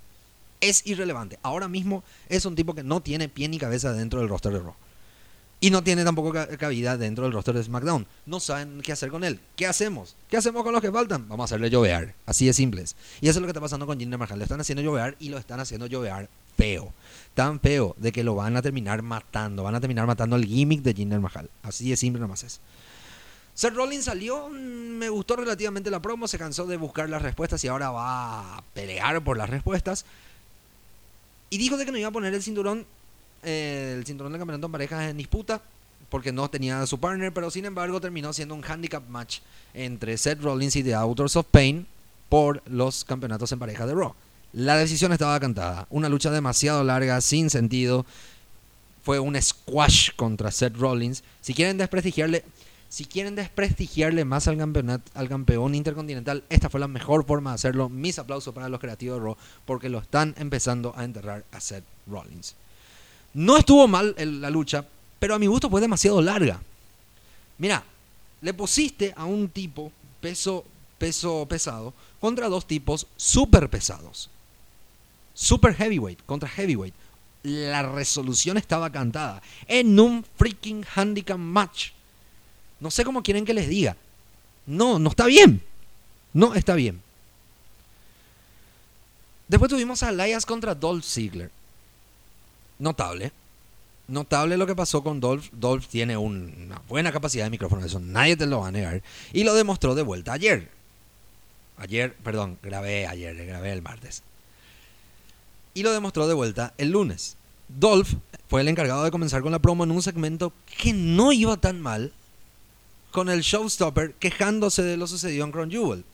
Es 0.62 0.86
irrelevante. 0.86 1.38
Ahora 1.42 1.68
mismo 1.68 2.04
es 2.30 2.46
un 2.46 2.54
tipo 2.54 2.74
que 2.74 2.82
no 2.82 3.02
tiene 3.02 3.28
pie 3.28 3.50
ni 3.50 3.58
cabeza 3.58 3.92
dentro 3.92 4.20
del 4.20 4.30
roster 4.30 4.54
de 4.54 4.60
Raw. 4.60 4.74
Y 5.60 5.70
no 5.70 5.84
tiene 5.84 6.02
tampoco 6.02 6.32
cabida 6.58 6.96
dentro 6.96 7.24
del 7.24 7.34
roster 7.34 7.54
de 7.54 7.62
SmackDown. 7.62 8.06
No 8.24 8.40
saben 8.40 8.80
qué 8.82 8.92
hacer 8.92 9.10
con 9.10 9.24
él. 9.24 9.40
¿Qué 9.56 9.66
hacemos? 9.66 10.16
¿Qué 10.30 10.38
hacemos 10.38 10.62
con 10.62 10.72
los 10.72 10.80
que 10.80 10.90
faltan? 10.90 11.28
Vamos 11.28 11.44
a 11.44 11.46
hacerle 11.46 11.68
llovear. 11.68 12.14
Así 12.24 12.46
de 12.46 12.54
simples. 12.54 12.96
Y 13.20 13.28
eso 13.28 13.38
es 13.38 13.42
lo 13.42 13.46
que 13.46 13.50
está 13.50 13.60
pasando 13.60 13.86
con 13.86 13.98
Jinder 13.98 14.18
Mahal. 14.18 14.38
Le 14.38 14.44
están 14.44 14.60
haciendo 14.60 14.82
llovear 14.82 15.16
y 15.20 15.28
lo 15.28 15.36
están 15.36 15.60
haciendo 15.60 15.86
llovear 15.86 16.30
feo. 16.56 16.92
Tan 17.34 17.60
feo 17.60 17.94
de 17.98 18.12
que 18.12 18.24
lo 18.24 18.34
van 18.34 18.56
a 18.56 18.62
terminar 18.62 19.02
matando. 19.02 19.62
Van 19.62 19.74
a 19.74 19.80
terminar 19.80 20.06
matando 20.06 20.36
el 20.36 20.44
gimmick 20.44 20.82
de 20.82 20.94
Jinder 20.94 21.20
Mahal. 21.20 21.48
Así 21.62 21.88
de 21.88 21.96
simple 21.96 22.20
nomás 22.20 22.44
es. 22.44 22.60
Seth 23.54 23.74
Rollins 23.74 24.04
salió, 24.04 24.48
mm, 24.48 24.52
me 24.52 25.08
gustó 25.08 25.36
relativamente 25.36 25.90
la 25.90 26.00
promo, 26.00 26.26
se 26.26 26.38
cansó 26.38 26.66
de 26.66 26.76
buscar 26.76 27.08
las 27.10 27.22
respuestas 27.22 27.62
y 27.64 27.68
ahora 27.68 27.90
va 27.90 28.58
a 28.58 28.62
pelear 28.74 29.22
por 29.22 29.36
las 29.36 29.50
respuestas. 29.50 30.04
Y 31.50 31.58
dijo 31.58 31.76
de 31.76 31.84
que 31.84 31.92
no 31.92 31.98
iba 31.98 32.08
a 32.08 32.12
poner 32.12 32.32
el 32.32 32.42
cinturón, 32.42 32.86
eh, 33.42 33.94
el 33.98 34.06
cinturón 34.06 34.32
de 34.32 34.38
campeonato 34.38 34.66
en 34.66 34.72
parejas 34.72 35.10
en 35.10 35.18
disputa 35.18 35.60
porque 36.08 36.30
no 36.30 36.48
tenía 36.50 36.86
su 36.86 37.00
partner, 37.00 37.32
pero 37.32 37.50
sin 37.50 37.64
embargo 37.64 37.98
terminó 37.98 38.34
siendo 38.34 38.54
un 38.54 38.62
handicap 38.62 39.02
match 39.08 39.38
entre 39.72 40.18
Seth 40.18 40.42
Rollins 40.42 40.76
y 40.76 40.82
The 40.82 40.94
Authors 40.94 41.36
of 41.36 41.46
Pain 41.50 41.86
por 42.28 42.62
los 42.68 43.04
campeonatos 43.04 43.50
en 43.52 43.58
pareja 43.58 43.86
de 43.86 43.94
Raw. 43.94 44.14
La 44.52 44.76
decisión 44.76 45.12
estaba 45.12 45.40
cantada, 45.40 45.86
una 45.88 46.10
lucha 46.10 46.30
demasiado 46.30 46.84
larga, 46.84 47.20
sin 47.22 47.48
sentido. 47.48 48.04
Fue 49.02 49.18
un 49.18 49.40
squash 49.40 50.10
contra 50.14 50.50
Seth 50.50 50.76
Rollins. 50.76 51.24
Si 51.40 51.54
quieren 51.54 51.78
desprestigiarle, 51.78 52.44
si 52.90 53.06
quieren 53.06 53.34
desprestigiarle 53.34 54.26
más 54.26 54.48
al, 54.48 54.58
campeonato, 54.58 55.10
al 55.14 55.30
campeón 55.30 55.74
intercontinental, 55.74 56.44
esta 56.50 56.68
fue 56.68 56.80
la 56.80 56.86
mejor 56.88 57.24
forma 57.24 57.50
de 57.50 57.54
hacerlo. 57.54 57.88
Mis 57.88 58.18
aplausos 58.18 58.52
para 58.52 58.68
los 58.68 58.78
creativos 58.78 59.18
de 59.18 59.24
Raw 59.24 59.36
porque 59.64 59.88
lo 59.88 60.00
están 60.00 60.34
empezando 60.36 60.92
a 60.94 61.04
enterrar 61.04 61.44
a 61.50 61.58
Seth 61.58 61.84
Rollins. 62.06 62.54
No 63.32 63.56
estuvo 63.56 63.88
mal 63.88 64.14
la 64.18 64.50
lucha, 64.50 64.84
pero 65.18 65.34
a 65.34 65.38
mi 65.38 65.46
gusto 65.46 65.70
fue 65.70 65.80
demasiado 65.80 66.20
larga. 66.20 66.60
Mira, 67.56 67.82
le 68.42 68.52
pusiste 68.52 69.14
a 69.16 69.24
un 69.24 69.48
tipo 69.48 69.90
peso, 70.20 70.66
peso 70.98 71.46
pesado 71.48 71.94
contra 72.20 72.50
dos 72.50 72.66
tipos 72.66 73.06
super 73.16 73.70
pesados. 73.70 74.28
Super 75.34 75.74
heavyweight 75.74 76.24
contra 76.26 76.48
heavyweight. 76.48 76.94
La 77.42 77.82
resolución 77.82 78.56
estaba 78.56 78.90
cantada 78.90 79.42
en 79.66 79.98
un 79.98 80.24
freaking 80.36 80.84
handicap 80.94 81.38
match. 81.38 81.90
No 82.80 82.90
sé 82.90 83.04
cómo 83.04 83.22
quieren 83.22 83.44
que 83.44 83.54
les 83.54 83.68
diga. 83.68 83.96
No, 84.66 84.98
no 84.98 85.10
está 85.10 85.26
bien. 85.26 85.62
No 86.32 86.54
está 86.54 86.74
bien. 86.74 87.02
Después 89.48 89.70
tuvimos 89.70 90.02
a 90.02 90.10
Elias 90.10 90.46
contra 90.46 90.74
Dolph 90.74 91.04
Ziggler. 91.04 91.50
Notable. 92.78 93.32
Notable 94.08 94.56
lo 94.56 94.66
que 94.66 94.74
pasó 94.74 95.02
con 95.02 95.20
Dolph. 95.20 95.48
Dolph 95.52 95.86
tiene 95.86 96.16
una 96.16 96.80
buena 96.88 97.12
capacidad 97.12 97.44
de 97.44 97.50
micrófono, 97.50 97.84
eso 97.84 98.00
nadie 98.00 98.36
te 98.36 98.46
lo 98.46 98.60
va 98.60 98.68
a 98.68 98.72
negar. 98.72 99.02
Y 99.32 99.44
lo 99.44 99.54
demostró 99.54 99.94
de 99.94 100.02
vuelta 100.02 100.32
ayer. 100.32 100.70
Ayer, 101.78 102.14
perdón, 102.14 102.58
grabé 102.62 103.06
ayer, 103.06 103.34
grabé 103.46 103.72
el 103.72 103.82
martes. 103.82 104.22
Y 105.74 105.82
lo 105.82 105.92
demostró 105.92 106.26
de 106.26 106.34
vuelta 106.34 106.74
el 106.78 106.90
lunes. 106.90 107.36
Dolph 107.68 108.14
fue 108.48 108.60
el 108.60 108.68
encargado 108.68 109.04
de 109.04 109.10
comenzar 109.10 109.42
con 109.42 109.52
la 109.52 109.58
promo 109.60 109.84
en 109.84 109.90
un 109.90 110.02
segmento 110.02 110.52
que 110.78 110.92
no 110.92 111.32
iba 111.32 111.56
tan 111.56 111.80
mal 111.80 112.12
con 113.10 113.28
el 113.28 113.40
showstopper 113.40 114.14
quejándose 114.14 114.82
de 114.82 114.96
lo 114.96 115.06
sucedido 115.06 115.44
en 115.44 115.52
Crown 115.52 115.70
Jewel. 115.70 116.04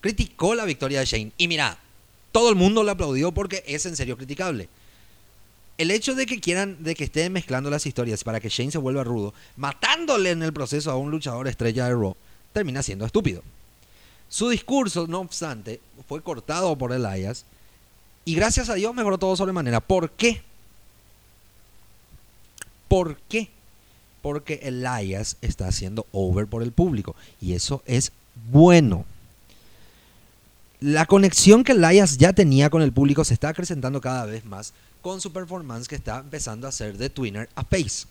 Criticó 0.00 0.54
la 0.54 0.64
victoria 0.64 1.00
de 1.00 1.06
Shane. 1.06 1.32
Y 1.38 1.48
mira, 1.48 1.78
todo 2.32 2.50
el 2.50 2.56
mundo 2.56 2.82
le 2.84 2.90
aplaudió 2.90 3.32
porque 3.32 3.64
es 3.66 3.86
en 3.86 3.96
serio 3.96 4.16
criticable. 4.16 4.68
El 5.78 5.90
hecho 5.90 6.14
de 6.14 6.26
que 6.26 6.40
quieran, 6.40 6.82
de 6.82 6.94
que 6.94 7.04
estén 7.04 7.32
mezclando 7.32 7.70
las 7.70 7.86
historias 7.86 8.24
para 8.24 8.40
que 8.40 8.48
Shane 8.48 8.72
se 8.72 8.78
vuelva 8.78 9.04
rudo, 9.04 9.32
matándole 9.56 10.30
en 10.30 10.42
el 10.42 10.52
proceso 10.52 10.90
a 10.90 10.96
un 10.96 11.10
luchador 11.10 11.46
estrella 11.46 11.86
de 11.86 11.92
Raw, 11.92 12.16
termina 12.52 12.82
siendo 12.82 13.06
estúpido. 13.06 13.42
Su 14.28 14.48
discurso, 14.48 15.06
no 15.06 15.20
obstante, 15.20 15.80
fue 16.06 16.22
cortado 16.22 16.76
por 16.76 16.92
Elias 16.92 17.44
y 18.28 18.34
gracias 18.34 18.68
a 18.68 18.74
Dios 18.74 18.94
mejoró 18.94 19.18
todo 19.18 19.36
sobremanera. 19.36 19.80
¿Por 19.80 20.10
qué? 20.10 20.42
¿Por 22.88 23.16
qué? 23.28 23.50
porque 24.22 24.60
Elias 24.62 25.36
está 25.40 25.68
haciendo 25.68 26.06
over 26.12 26.46
por 26.46 26.62
el 26.62 26.72
público 26.72 27.14
y 27.40 27.54
eso 27.54 27.82
es 27.86 28.12
bueno. 28.50 29.04
La 30.80 31.06
conexión 31.06 31.64
que 31.64 31.72
Elias 31.72 32.18
ya 32.18 32.32
tenía 32.32 32.70
con 32.70 32.82
el 32.82 32.92
público 32.92 33.24
se 33.24 33.34
está 33.34 33.48
acrecentando 33.48 34.00
cada 34.00 34.26
vez 34.26 34.44
más 34.44 34.72
con 35.00 35.20
su 35.20 35.32
performance 35.32 35.88
que 35.88 35.94
está 35.94 36.18
empezando 36.18 36.66
a 36.66 36.70
hacer 36.70 36.98
de 36.98 37.10
Twinner 37.10 37.48
a 37.54 37.62
Pace. 37.62 38.06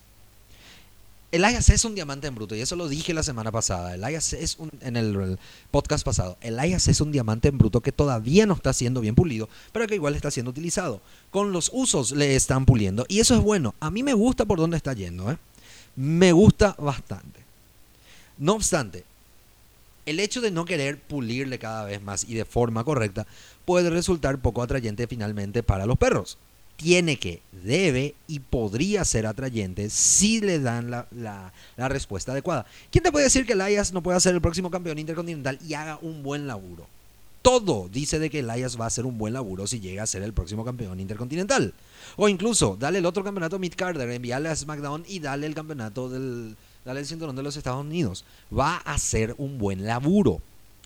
Elias 1.31 1.69
es 1.69 1.84
un 1.84 1.93
diamante 1.93 2.27
en 2.27 2.36
bruto 2.36 2.55
y 2.55 2.62
eso 2.62 2.77
lo 2.77 2.88
dije 2.88 3.13
la 3.13 3.24
semana 3.24 3.51
pasada. 3.51 3.96
Elias 3.96 4.31
es 4.34 4.57
un, 4.60 4.72
en 4.81 4.96
el, 4.96 5.38
podcast 5.72 6.05
pasado. 6.05 6.38
Elias 6.39 6.88
es 6.88 7.01
un 7.01 7.12
diamante 7.12 7.50
en 7.50 7.57
bruto 7.57 7.81
que 7.81 7.91
todavía 7.91 8.46
no 8.46 8.53
está 8.53 8.72
siendo 8.72 9.01
bien 9.01 9.15
pulido, 9.15 9.50
pero 9.74 9.88
que 9.88 9.96
igual 9.96 10.15
está 10.15 10.31
siendo 10.31 10.51
utilizado. 10.51 11.01
Con 11.29 11.51
los 11.51 11.69
usos 11.74 12.12
le 12.12 12.36
están 12.36 12.65
puliendo 12.65 13.05
y 13.10 13.19
eso 13.19 13.36
es 13.36 13.41
bueno. 13.41 13.75
A 13.81 13.91
mí 13.91 14.03
me 14.03 14.13
gusta 14.13 14.46
por 14.46 14.57
dónde 14.57 14.77
está 14.77 14.93
yendo. 14.93 15.29
¿eh? 15.29 15.38
me 15.98 16.31
gusta 16.31 16.75
bastante. 16.77 17.41
No 18.38 18.53
obstante, 18.53 19.03
el 20.05 20.19
hecho 20.19 20.41
de 20.41 20.51
no 20.51 20.63
querer 20.63 21.00
pulirle 21.01 21.60
cada 21.60 21.84
vez 21.86 22.01
más 22.01 22.24
y 22.24 22.36
de 22.36 22.46
forma 22.46 22.84
correcta 22.84 23.27
puede 23.65 23.89
resultar 23.89 24.38
poco 24.38 24.62
atrayente 24.62 25.07
finalmente 25.07 25.63
para 25.63 25.86
los 25.86 25.98
perros. 25.98 26.38
Tiene 26.77 27.17
que, 27.17 27.41
debe 27.63 28.13
y 28.27 28.39
podría 28.39 29.03
ser 29.03 29.25
atrayente 29.25 29.89
si 29.89 30.39
le 30.41 30.60
dan 30.60 30.91
la, 30.91 31.51
respuesta 31.75 32.31
adecuada. 32.31 32.65
¿Quién 32.91 33.03
te 33.03 33.12
puede 33.12 33.25
decir 33.25 33.46
que 33.46 33.53
Elias 33.53 33.93
no 33.93 34.03
puede 34.03 34.19
ser 34.19 34.36
el 34.36 34.41
próximo 34.41 34.69
campeón 34.69 35.00
intercontinental 35.00 35.60
y 35.67 35.74
haga 35.74 35.98
un 36.01 36.22
buen 36.22 36.46
laburo? 36.48 36.88
Todo 37.41 37.89
dice 37.91 38.19
de 38.19 38.29
que 38.29 38.39
Elias 38.39 38.79
va 38.79 38.86
a 38.86 38.88
hacer 38.88 39.05
un 39.05 39.17
buen 39.17 39.34
laburo 39.34 39.65
si 39.65 39.79
llega 39.79 40.03
a 40.03 40.07
ser 40.07 40.22
el 40.22 40.34
próximo 40.34 40.63
campeón 40.63 41.00
intercontinental. 41.00 41.74
O 42.15 42.29
incluso, 42.29 42.77
dale 42.79 43.00
el 43.00 43.05
otro 43.05 43.24
campeonato 43.24 43.57
Mid 43.57 43.74
Carter, 43.75 44.10
envíale 44.10 44.50
a 44.50 44.55
SmackDown 44.55 45.03
y 45.07 45.19
dale 45.19 45.48
el 45.48 45.55
campeonato 45.55 46.10
del. 46.10 46.55
Dale 46.86 47.01
el 47.01 47.05
cinturón 47.05 47.36
de 47.36 47.43
los 47.43 47.57
Estados 47.57 47.81
Unidos. 47.81 48.24
Va 48.57 48.77
a 48.77 48.98
ser 48.98 49.36
un 49.38 49.57
buen 49.57 49.86
laburo. 49.86 50.41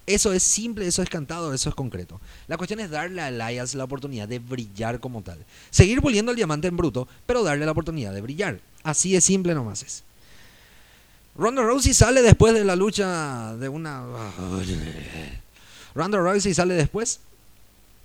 Eso 0.08 0.34
es 0.34 0.43
simple, 0.43 0.88
eso 0.88 1.01
es 1.01 1.10
cantado, 1.10 1.53
eso 1.53 1.70
es 1.70 1.75
concreto. 1.75 2.20
La 2.48 2.58
cuestión 2.58 2.79
es 2.79 2.89
darle 2.89 3.22
a 3.22 3.29
Elias 3.29 3.75
la 3.75 3.84
oportunidad 3.84 4.27
de 4.27 4.39
brillar 4.39 5.00
como 5.00 5.22
tal. 5.22 5.46
Seguir 5.70 6.01
puliendo 6.01 6.31
el 6.31 6.38
diamante 6.38 6.67
en 6.67 6.77
bruto, 6.77 7.08
pero 7.25 7.43
darle 7.43 7.65
la 7.65 7.72
oportunidad 7.72 8.13
de 8.13 8.22
brillar. 8.22 8.60
Así 8.84 9.13
de 9.13 9.22
simple 9.22 9.53
nomás 9.53 9.84
es. 9.84 10.03
Ronda 11.36 11.62
Rousey 11.62 11.93
sale 11.93 12.22
después 12.22 12.53
de 12.53 12.65
la 12.65 12.75
lucha 12.75 13.55
de 13.55 13.70
una. 13.70 14.03
Ronda 15.96 16.17
Rousey 16.17 16.53
sale 16.53 16.74
después. 16.74 17.20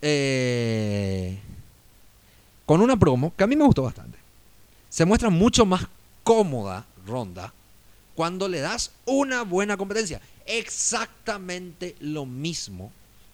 Eh 0.02 1.38
con 2.66 2.80
una 2.80 2.96
promo 2.98 3.32
que 3.34 3.44
a 3.44 3.46
mí 3.46 3.56
me 3.56 3.64
gustó 3.64 3.84
bastante. 3.84 4.18
Se 4.90 5.04
muestra 5.04 5.30
mucho 5.30 5.64
más 5.64 5.86
cómoda 6.24 6.84
Ronda 7.06 7.52
cuando 8.16 8.48
le 8.48 8.60
das 8.60 8.90
una 9.04 9.42
buena 9.42 9.76
competencia. 9.76 10.20
Exactamente 10.46 11.94
lo 12.00 12.26
mismo 12.26 12.90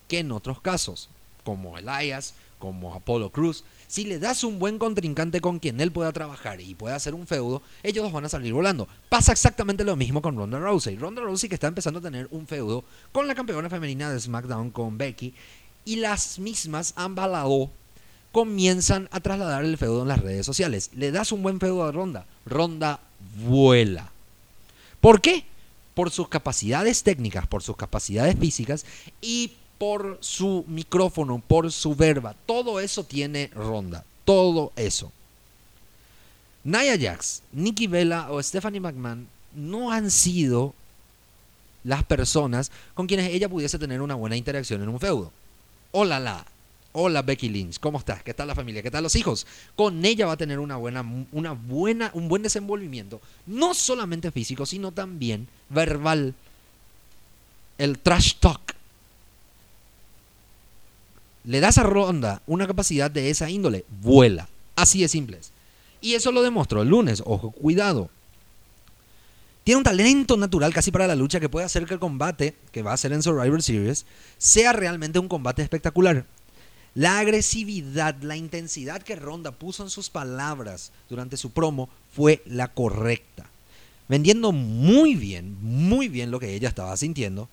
que 0.08 0.18
en 0.18 0.32
otros 0.32 0.60
casos, 0.60 1.08
como 1.44 1.78
Elias, 1.78 2.34
como 2.62 2.94
Apollo 2.94 3.30
Cruz. 3.30 3.64
Si 3.88 4.04
le 4.04 4.20
das 4.20 4.44
un 4.44 4.60
buen 4.60 4.78
contrincante 4.78 5.40
con 5.40 5.58
quien 5.58 5.80
él 5.80 5.90
pueda 5.90 6.12
trabajar 6.12 6.60
y 6.60 6.76
pueda 6.76 6.94
hacer 6.94 7.12
un 7.12 7.26
feudo, 7.26 7.60
ellos 7.82 8.04
dos 8.04 8.12
van 8.12 8.24
a 8.24 8.28
salir 8.28 8.52
volando. 8.52 8.86
Pasa 9.08 9.32
exactamente 9.32 9.82
lo 9.82 9.96
mismo 9.96 10.22
con 10.22 10.36
Ronda 10.36 10.60
Rousey. 10.60 10.96
Ronda 10.96 11.22
Rousey 11.22 11.48
que 11.48 11.56
está 11.56 11.66
empezando 11.66 11.98
a 11.98 12.02
tener 12.02 12.28
un 12.30 12.46
feudo 12.46 12.84
con 13.10 13.26
la 13.26 13.34
campeona 13.34 13.68
femenina 13.68 14.12
de 14.12 14.20
SmackDown, 14.20 14.70
con 14.70 14.96
Becky, 14.96 15.34
y 15.84 15.96
las 15.96 16.38
mismas 16.38 16.92
han 16.94 17.16
balado 17.16 17.70
comienzan 18.30 19.08
a 19.10 19.18
trasladar 19.18 19.64
el 19.64 19.76
feudo 19.76 20.02
en 20.02 20.08
las 20.08 20.20
redes 20.20 20.46
sociales. 20.46 20.90
Le 20.94 21.10
das 21.10 21.32
un 21.32 21.42
buen 21.42 21.58
feudo 21.58 21.82
a 21.82 21.90
Ronda, 21.90 22.26
Ronda 22.46 23.00
vuela. 23.44 24.11
¿Por 25.02 25.20
qué? 25.20 25.44
Por 25.94 26.12
sus 26.12 26.28
capacidades 26.28 27.02
técnicas, 27.02 27.48
por 27.48 27.64
sus 27.64 27.76
capacidades 27.76 28.38
físicas 28.38 28.86
y 29.20 29.52
por 29.76 30.16
su 30.20 30.64
micrófono, 30.68 31.42
por 31.44 31.72
su 31.72 31.96
verba. 31.96 32.36
Todo 32.46 32.78
eso 32.78 33.02
tiene 33.02 33.50
Ronda, 33.52 34.04
todo 34.24 34.70
eso. 34.76 35.10
Nia 36.62 36.96
Jax, 36.96 37.42
Nikki 37.50 37.88
Vela 37.88 38.30
o 38.30 38.40
Stephanie 38.40 38.78
McMahon 38.78 39.26
no 39.56 39.90
han 39.90 40.08
sido 40.08 40.72
las 41.82 42.04
personas 42.04 42.70
con 42.94 43.08
quienes 43.08 43.28
ella 43.30 43.48
pudiese 43.48 43.80
tener 43.80 44.02
una 44.02 44.14
buena 44.14 44.36
interacción 44.36 44.82
en 44.82 44.88
un 44.88 45.00
feudo. 45.00 45.32
Hola 45.90 46.20
la, 46.20 46.46
Hola 46.94 47.22
Becky 47.22 47.48
Lynch, 47.48 47.80
¿cómo 47.80 47.98
estás? 47.98 48.22
¿Qué 48.22 48.34
tal 48.34 48.48
la 48.48 48.54
familia? 48.54 48.82
¿Qué 48.82 48.90
tal 48.90 49.02
los 49.02 49.16
hijos? 49.16 49.46
Con 49.76 50.04
ella 50.04 50.26
va 50.26 50.32
a 50.32 50.36
tener 50.36 50.58
una 50.58 50.76
buena, 50.76 51.02
una 51.32 51.52
buena, 51.52 52.10
un 52.12 52.28
buen 52.28 52.42
desenvolvimiento, 52.42 53.18
no 53.46 53.72
solamente 53.72 54.30
físico, 54.30 54.66
sino 54.66 54.92
también 54.92 55.48
verbal. 55.70 56.34
El 57.78 57.98
trash 57.98 58.34
talk. 58.40 58.74
Le 61.44 61.60
das 61.60 61.78
a 61.78 61.82
Ronda 61.82 62.42
una 62.46 62.66
capacidad 62.66 63.10
de 63.10 63.30
esa 63.30 63.48
índole, 63.48 63.86
vuela. 64.02 64.48
Así 64.76 65.00
de 65.00 65.08
simples. 65.08 65.50
Y 66.02 66.12
eso 66.12 66.30
lo 66.30 66.42
demostró 66.42 66.82
el 66.82 66.88
lunes. 66.88 67.22
Ojo, 67.24 67.52
cuidado. 67.52 68.10
Tiene 69.64 69.78
un 69.78 69.84
talento 69.84 70.36
natural 70.36 70.74
casi 70.74 70.90
para 70.90 71.06
la 71.06 71.14
lucha 71.14 71.40
que 71.40 71.48
puede 71.48 71.64
hacer 71.64 71.86
que 71.86 71.94
el 71.94 72.00
combate, 72.00 72.54
que 72.70 72.82
va 72.82 72.92
a 72.92 72.96
ser 72.98 73.12
en 73.14 73.22
Survivor 73.22 73.62
Series, 73.62 74.04
sea 74.36 74.74
realmente 74.74 75.18
un 75.18 75.28
combate 75.28 75.62
espectacular. 75.62 76.26
La 76.94 77.18
agresividad, 77.18 78.16
la 78.22 78.36
intensidad 78.36 79.02
que 79.02 79.16
Ronda 79.16 79.50
puso 79.50 79.82
en 79.82 79.90
sus 79.90 80.10
palabras 80.10 80.92
durante 81.08 81.36
su 81.36 81.50
promo 81.50 81.88
fue 82.14 82.42
la 82.44 82.68
correcta. 82.68 83.46
Vendiendo 84.08 84.52
muy 84.52 85.14
bien, 85.14 85.56
muy 85.62 86.08
bien 86.08 86.30
lo 86.30 86.38
que 86.38 86.54
ella 86.54 86.68
estaba 86.68 86.96
sintiendo. 86.96 87.48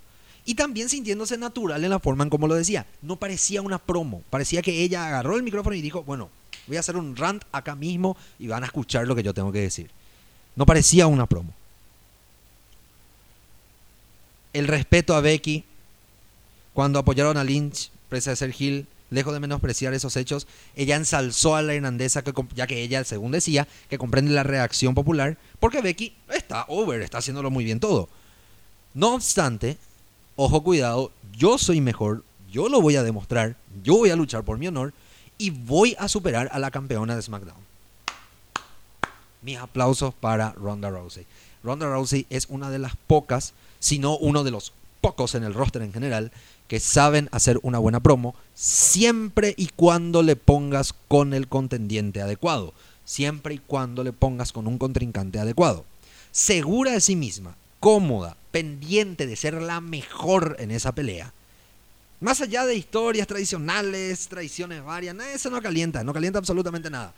Y 0.46 0.56
también 0.56 0.90
sintiéndose 0.90 1.38
natural 1.38 1.84
en 1.84 1.90
la 1.90 2.00
forma 2.00 2.24
en 2.24 2.30
como 2.30 2.48
lo 2.48 2.56
decía. 2.56 2.86
No 3.02 3.16
parecía 3.16 3.62
una 3.62 3.78
promo. 3.78 4.24
Parecía 4.30 4.62
que 4.62 4.82
ella 4.84 5.08
agarró 5.08 5.38
el 5.38 5.44
micrófono 5.44 5.76
y 5.76 5.82
dijo, 5.82 6.04
bueno, 6.04 6.30
voy 6.68 6.78
a 6.78 6.82
hacer 6.82 6.98
un 6.98 7.16
rant 7.16 7.44
acá 7.52 7.76
mismo 7.76 8.18
y 8.40 8.48
van 8.48 8.64
a 8.64 8.66
escuchar 8.66 9.08
lo 9.08 9.16
que 9.16 9.24
yo 9.24 9.34
tengo 9.34 9.52
que 9.52 9.62
decir. 9.62 9.90
No 10.56 10.66
parecía 10.66 11.08
una 11.08 11.28
promo. 11.28 11.54
El 14.52 14.68
respeto 14.68 15.16
a 15.16 15.22
Becky 15.22 15.64
cuando 16.74 17.00
apoyaron 17.00 17.38
a 17.38 17.44
Lynch, 17.44 17.92
pese 18.10 18.32
a 18.32 18.36
ser 18.36 18.54
Hill, 18.58 18.88
lejos 19.10 19.34
de 19.34 19.40
menospreciar 19.40 19.94
esos 19.94 20.16
hechos, 20.16 20.48
ella 20.76 20.96
ensalzó 20.96 21.56
a 21.56 21.62
la 21.62 21.76
irlandesa, 21.76 22.24
que, 22.24 22.34
ya 22.56 22.68
que 22.68 22.82
ella, 22.82 23.04
según 23.04 23.32
decía, 23.32 23.68
que 23.90 23.98
comprende 23.98 24.32
la 24.32 24.44
reacción 24.44 24.96
popular, 24.96 25.38
porque 25.60 25.82
Becky 25.82 26.16
está 26.34 26.66
over, 26.68 27.02
está 27.02 27.20
haciéndolo 27.20 27.52
muy 27.52 27.64
bien 27.64 27.80
todo. 27.80 28.10
No 28.94 29.16
obstante, 29.16 29.78
ojo 30.36 30.64
cuidado, 30.64 31.12
yo 31.38 31.58
soy 31.58 31.82
mejor, 31.82 32.24
yo 32.52 32.70
lo 32.70 32.82
voy 32.82 32.96
a 32.96 33.04
demostrar, 33.04 33.56
yo 33.84 33.98
voy 33.98 34.10
a 34.10 34.16
luchar 34.16 34.44
por 34.44 34.58
mi 34.58 34.68
honor 34.68 34.94
y 35.38 35.52
voy 35.52 35.96
a 36.00 36.08
superar 36.08 36.50
a 36.52 36.60
la 36.60 36.72
campeona 36.72 37.16
de 37.16 37.22
SmackDown. 37.22 37.70
Mis 39.42 39.58
aplausos 39.58 40.14
para 40.14 40.52
Ronda 40.52 40.90
Rousey. 40.90 41.26
Ronda 41.64 41.88
Rousey 41.88 42.26
es 42.30 42.48
una 42.50 42.70
de 42.70 42.80
las 42.80 42.96
pocas, 42.96 43.54
si 43.80 44.00
no 44.00 44.18
uno 44.18 44.44
de 44.44 44.52
los 44.52 44.74
pocos 45.02 45.36
en 45.36 45.44
el 45.44 45.54
roster 45.54 45.82
en 45.82 45.94
general, 45.94 46.32
que 46.70 46.80
saben 46.80 47.30
hacer 47.32 47.60
una 47.64 47.80
buena 47.80 48.00
promo 48.00 48.36
siempre 48.54 49.56
y 49.58 49.70
cuando 49.76 50.22
le 50.22 50.36
pongas 50.36 50.94
con 50.94 51.34
el 51.34 51.48
contendiente 51.48 52.22
adecuado, 52.22 52.76
siempre 53.04 53.56
y 53.56 53.58
cuando 53.58 54.04
le 54.04 54.14
pongas 54.14 54.52
con 54.54 54.68
un 54.68 54.78
contrincante 54.78 55.40
adecuado. 55.40 55.84
Segura 56.32 56.92
de 56.92 57.02
sí 57.02 57.16
misma, 57.16 57.58
cómoda, 57.80 58.38
pendiente 58.52 59.26
de 59.26 59.36
ser 59.36 59.56
la 59.56 59.82
mejor 59.82 60.58
en 60.60 60.70
esa 60.70 60.94
pelea. 60.94 61.34
Más 62.20 62.40
allá 62.40 62.68
de 62.68 62.76
historias 62.76 63.26
tradicionales, 63.26 64.28
tradiciones 64.28 64.84
varias, 64.84 65.16
eso 65.34 65.50
no 65.50 65.60
calienta, 65.64 66.04
no 66.04 66.14
calienta 66.14 66.38
absolutamente 66.38 66.92
nada. 66.92 67.16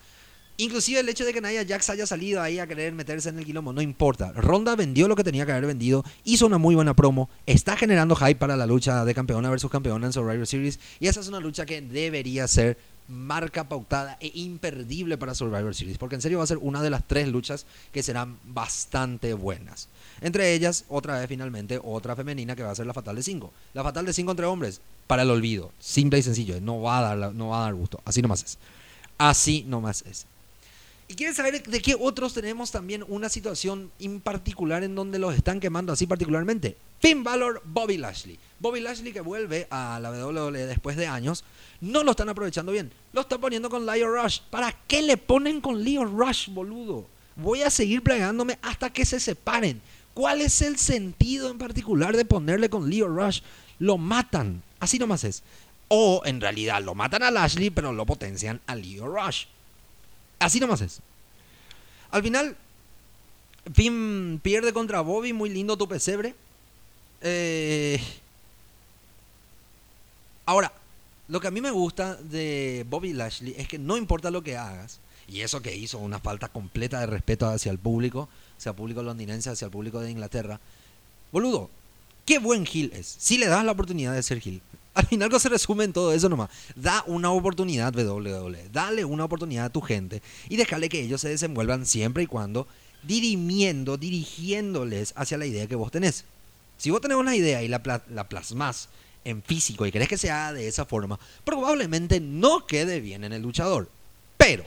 Inclusive 0.62 1.00
el 1.00 1.10
hecho 1.10 1.26
de 1.26 1.34
que 1.34 1.42
Nia 1.42 1.66
Jax 1.68 1.90
haya 1.90 2.06
salido 2.06 2.40
ahí 2.40 2.60
a 2.60 2.68
querer 2.68 2.94
meterse 2.94 3.30
en 3.30 3.40
el 3.40 3.46
quilombo, 3.46 3.74
no 3.74 3.82
importa. 3.82 4.32
Ronda 4.32 4.76
vendió 4.76 5.08
lo 5.08 5.16
que 5.16 5.24
tenía 5.24 5.44
que 5.44 5.54
haber 5.54 5.66
vendido, 5.66 6.06
hizo 6.24 6.46
una 6.46 6.60
muy 6.60 6.76
buena 6.76 6.94
promo, 6.94 7.32
está 7.48 7.76
generando 7.76 8.16
hype 8.16 8.36
para 8.36 8.56
la 8.56 8.68
lucha 8.68 9.04
de 9.04 9.16
campeona 9.16 9.50
versus 9.50 9.72
campeona 9.72 10.06
en 10.06 10.14
Survivor 10.14 10.46
Series 10.46 10.80
y 11.00 11.08
esa 11.08 11.20
es 11.20 11.28
una 11.28 11.40
lucha 11.40 11.66
que 11.66 11.82
debería 11.82 12.48
ser 12.48 12.78
marca 13.08 13.68
pautada 13.68 14.18
e 14.22 14.32
imperdible 14.36 15.18
para 15.18 15.34
Survivor 15.34 15.74
Series, 15.74 15.98
porque 15.98 16.14
en 16.14 16.22
serio 16.22 16.38
va 16.38 16.44
a 16.44 16.48
ser 16.48 16.60
una 16.60 16.84
de 16.84 16.92
las 16.92 17.08
tres 17.08 17.28
luchas 17.30 17.66
que 17.92 18.04
serán 18.04 18.38
bastante 18.44 19.34
buenas. 19.34 19.88
Entre 20.22 20.54
ellas, 20.54 20.86
otra 20.90 21.18
vez 21.18 21.28
finalmente, 21.28 21.80
otra 21.84 22.16
femenina 22.16 22.56
que 22.56 22.62
va 22.62 22.70
a 22.70 22.76
ser 22.76 22.86
la 22.86 22.94
Fatal 22.94 23.16
de 23.16 23.24
5. 23.24 23.52
La 23.74 23.82
Fatal 23.82 24.06
de 24.06 24.14
5 24.14 24.30
entre 24.30 24.46
hombres, 24.46 24.80
para 25.08 25.24
el 25.24 25.32
olvido, 25.32 25.72
simple 25.80 26.20
y 26.20 26.22
sencillo, 26.22 26.62
no 26.62 26.84
va 26.84 27.00
a 27.00 27.16
dar, 27.16 27.34
no 27.34 27.48
va 27.48 27.62
a 27.62 27.64
dar 27.64 27.74
gusto, 27.74 28.00
así 28.06 28.22
nomás 28.22 28.44
es. 28.44 28.60
Así 29.18 29.66
nomás 29.68 30.04
es. 30.04 30.28
¿Y 31.12 31.14
quieren 31.14 31.36
saber 31.36 31.62
de 31.62 31.82
qué 31.82 31.98
otros 32.00 32.34
tenemos 32.34 32.72
también 32.72 33.04
una 33.06 33.28
situación 33.28 33.92
en 34.00 34.22
particular 34.22 34.82
en 34.86 34.96
donde 34.96 35.20
los 35.20 35.36
están 35.36 35.60
quemando 35.60 35.92
así 35.92 36.08
particularmente? 36.08 36.78
Finn 37.02 37.22
Balor, 37.22 37.62
Bobby 37.66 37.98
Lashley. 37.98 38.40
Bobby 38.60 38.80
Lashley 38.80 39.12
que 39.12 39.20
vuelve 39.20 39.68
a 39.72 40.00
la 40.02 40.10
WWE 40.10 40.68
después 40.68 40.96
de 40.96 41.08
años, 41.08 41.44
no 41.82 42.06
lo 42.06 42.12
están 42.12 42.30
aprovechando 42.30 42.72
bien. 42.72 42.94
Lo 43.12 43.20
están 43.20 43.42
poniendo 43.42 43.70
con 43.70 43.86
Leo 43.86 44.08
Rush. 44.08 44.40
¿Para 44.50 44.72
qué 44.88 45.02
le 45.02 45.18
ponen 45.18 45.60
con 45.60 45.84
Leo 45.84 46.06
Rush, 46.06 46.48
boludo? 46.48 47.08
Voy 47.36 47.62
a 47.62 47.70
seguir 47.70 48.02
plegándome 48.04 48.58
hasta 48.62 48.90
que 48.90 49.04
se 49.04 49.20
separen. 49.20 49.82
¿Cuál 50.14 50.40
es 50.40 50.62
el 50.62 50.78
sentido 50.78 51.50
en 51.50 51.58
particular 51.58 52.16
de 52.16 52.24
ponerle 52.24 52.70
con 52.70 52.90
Leo 52.90 53.10
Rush? 53.10 53.42
Lo 53.80 53.98
matan. 53.98 54.64
Así 54.80 54.98
nomás 54.98 55.26
es. 55.26 55.44
O 55.90 56.22
en 56.24 56.40
realidad 56.40 56.82
lo 56.82 56.96
matan 56.96 57.24
a 57.24 57.32
Lashley, 57.32 57.70
pero 57.70 57.92
lo 57.92 58.06
potencian 58.06 58.62
a 58.66 58.76
Leo 58.76 59.08
Rush. 59.08 59.48
Así 60.42 60.60
nomás 60.60 60.82
es. 60.82 61.02
Al 62.10 62.24
final, 62.24 62.58
Finn 63.74 64.40
pierde 64.42 64.74
contra 64.74 65.02
Bobby, 65.02 65.34
muy 65.34 65.52
lindo 65.52 65.78
tu 65.78 65.88
pesebre. 65.88 66.34
Eh, 67.22 68.02
ahora, 70.48 70.74
lo 71.28 71.40
que 71.40 71.48
a 71.48 71.52
mí 71.52 71.62
me 71.62 71.70
gusta 71.70 72.16
de 72.16 72.86
Bobby 72.90 73.14
Lashley 73.14 73.54
es 73.56 73.68
que 73.68 73.78
no 73.78 73.98
importa 73.98 74.32
lo 74.32 74.42
que 74.42 74.58
hagas, 74.58 75.00
y 75.28 75.42
eso 75.42 75.62
que 75.62 75.76
hizo 75.76 76.00
una 76.00 76.20
falta 76.20 76.50
completa 76.50 77.00
de 77.00 77.06
respeto 77.06 77.48
hacia 77.48 77.72
el 77.72 77.78
público, 77.78 78.28
hacia 78.58 78.72
el 78.72 78.76
público 78.76 79.04
londinense, 79.04 79.52
hacia 79.52 79.66
el 79.66 79.72
público 79.72 80.00
de 80.02 80.10
Inglaterra. 80.10 80.60
Boludo, 81.32 81.70
qué 82.26 82.40
buen 82.40 82.66
Gil 82.66 82.92
es. 82.96 83.16
Si 83.20 83.38
le 83.38 83.46
das 83.46 83.64
la 83.64 83.74
oportunidad 83.74 84.16
de 84.16 84.24
ser 84.24 84.40
Gil. 84.40 84.60
Al 84.94 85.06
final 85.06 85.40
se 85.40 85.50
resume 85.50 85.86
en 85.86 85.94
todo 85.94 86.14
eso 86.14 86.28
nomás. 86.28 86.50
Da 86.76 87.04
una 87.08 87.32
oportunidad 87.32 87.96
WWE. 87.96 88.70
Dale 88.72 89.06
una 89.06 89.26
oportunidad 89.26 89.66
a 89.66 89.70
tu 89.70 89.82
gente 89.82 90.22
y 90.50 90.58
déjale 90.58 90.90
que 90.90 91.02
ellos 91.02 91.22
se 91.22 91.30
desenvuelvan 91.30 91.86
siempre 91.86 92.24
y 92.24 92.28
cuando 92.28 92.68
dirimiendo, 93.04 93.98
dirigiéndoles 93.98 95.14
hacia 95.16 95.38
la 95.38 95.46
idea 95.46 95.68
que 95.68 95.76
vos 95.76 95.92
tenés. 95.92 96.26
Si 96.78 96.90
vos 96.90 97.02
tenés 97.02 97.18
una 97.18 97.36
idea 97.36 97.64
y 97.64 97.68
la, 97.68 97.82
la 98.10 98.28
plasmas 98.28 98.90
en 99.24 99.42
físico 99.44 99.86
y 99.86 99.92
querés 99.92 100.08
que 100.08 100.18
se 100.18 100.30
haga 100.30 100.54
de 100.54 100.68
esa 100.68 100.86
forma, 100.86 101.20
probablemente 101.46 102.20
no 102.20 102.66
quede 102.66 103.00
bien 103.00 103.24
en 103.24 103.34
el 103.34 103.42
luchador. 103.42 103.90
Pero, 104.38 104.66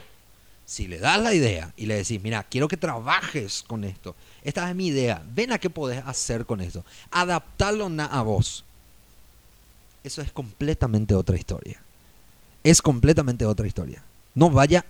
si 0.65 0.87
le 0.87 0.97
das 0.97 1.21
la 1.21 1.33
idea 1.33 1.73
y 1.77 1.85
le 1.85 1.95
decís, 1.95 2.21
mira, 2.21 2.43
quiero 2.43 2.67
que 2.67 2.77
trabajes 2.77 3.63
con 3.67 3.83
esto, 3.83 4.15
esta 4.43 4.67
es 4.69 4.75
mi 4.75 4.87
idea, 4.87 5.23
ven 5.33 5.51
a 5.51 5.59
qué 5.59 5.69
podés 5.69 6.03
hacer 6.05 6.45
con 6.45 6.61
esto, 6.61 6.83
adaptarlo 7.11 7.91
a 7.99 8.21
vos 8.21 8.64
eso 10.07 10.21
es 10.21 10.31
completamente 10.31 11.15
otra 11.15 11.37
historia. 11.37 11.81
Es 12.63 12.81
completamente 12.81 13.45
otra 13.45 13.67
historia. 13.67 14.03
No 14.33 14.49
vaya. 14.49 14.85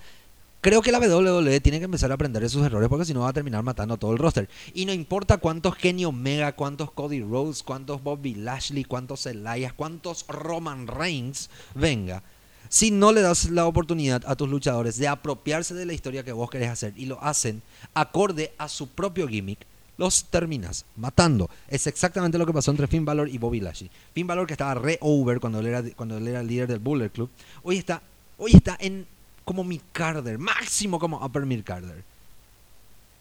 Creo 0.61 0.81
que 0.81 0.91
la 0.91 0.99
WWE 0.99 1.59
tiene 1.59 1.77
que 1.77 1.85
empezar 1.85 2.09
a 2.09 2.15
aprender 2.15 2.41
de 2.41 2.49
sus 2.49 2.65
errores 2.65 2.89
porque 2.89 3.05
si 3.05 3.13
no 3.13 3.19
va 3.19 3.29
a 3.29 3.33
terminar 3.33 3.61
matando 3.61 3.93
a 3.93 3.97
todo 3.97 4.13
el 4.13 4.17
roster. 4.17 4.49
Y 4.73 4.85
no 4.85 4.93
importa 4.93 5.37
cuántos 5.37 5.75
Kenny 5.75 6.05
Omega, 6.05 6.53
cuántos 6.53 6.89
Cody 6.91 7.21
Rhodes, 7.21 7.61
cuántos 7.61 8.01
Bobby 8.01 8.33
Lashley, 8.33 8.83
cuántos 8.83 9.25
Elias, 9.27 9.73
cuántos 9.73 10.25
Roman 10.27 10.87
Reigns 10.87 11.49
venga. 11.75 12.23
Si 12.67 12.89
no 12.89 13.11
le 13.11 13.21
das 13.21 13.51
la 13.51 13.67
oportunidad 13.67 14.23
a 14.25 14.35
tus 14.35 14.49
luchadores 14.49 14.97
de 14.97 15.07
apropiarse 15.07 15.75
de 15.75 15.85
la 15.85 15.93
historia 15.93 16.23
que 16.23 16.31
vos 16.31 16.49
querés 16.49 16.69
hacer 16.69 16.93
y 16.97 17.05
lo 17.05 17.23
hacen 17.23 17.61
acorde 17.93 18.53
a 18.57 18.67
su 18.67 18.87
propio 18.87 19.27
gimmick, 19.27 19.67
los 19.97 20.25
terminas 20.25 20.85
matando. 20.95 21.49
Es 21.67 21.87
exactamente 21.87 22.37
lo 22.37 22.45
que 22.45 22.53
pasó 22.53 22.71
entre 22.71 22.87
Finn 22.87 23.05
Balor 23.05 23.29
y 23.29 23.37
Bobby 23.37 23.59
Lashley. 23.59 23.89
Finn 24.13 24.27
Balor 24.27 24.47
que 24.47 24.53
estaba 24.53 24.75
re 24.75 24.97
over 25.01 25.39
cuando 25.39 25.59
él 25.59 25.67
era, 25.67 25.83
cuando 25.95 26.17
era 26.17 26.41
el 26.41 26.47
líder 26.47 26.67
del 26.67 26.79
Bullet 26.79 27.09
Club, 27.09 27.29
hoy 27.63 27.77
está, 27.77 28.01
hoy 28.37 28.51
está 28.53 28.77
en 28.79 29.05
como 29.43 29.63
Mick 29.63 29.83
Carter, 29.91 30.37
máximo 30.37 30.99
como 30.99 31.23
Upper 31.23 31.45
Mick 31.45 31.63
Carter. 31.63 32.03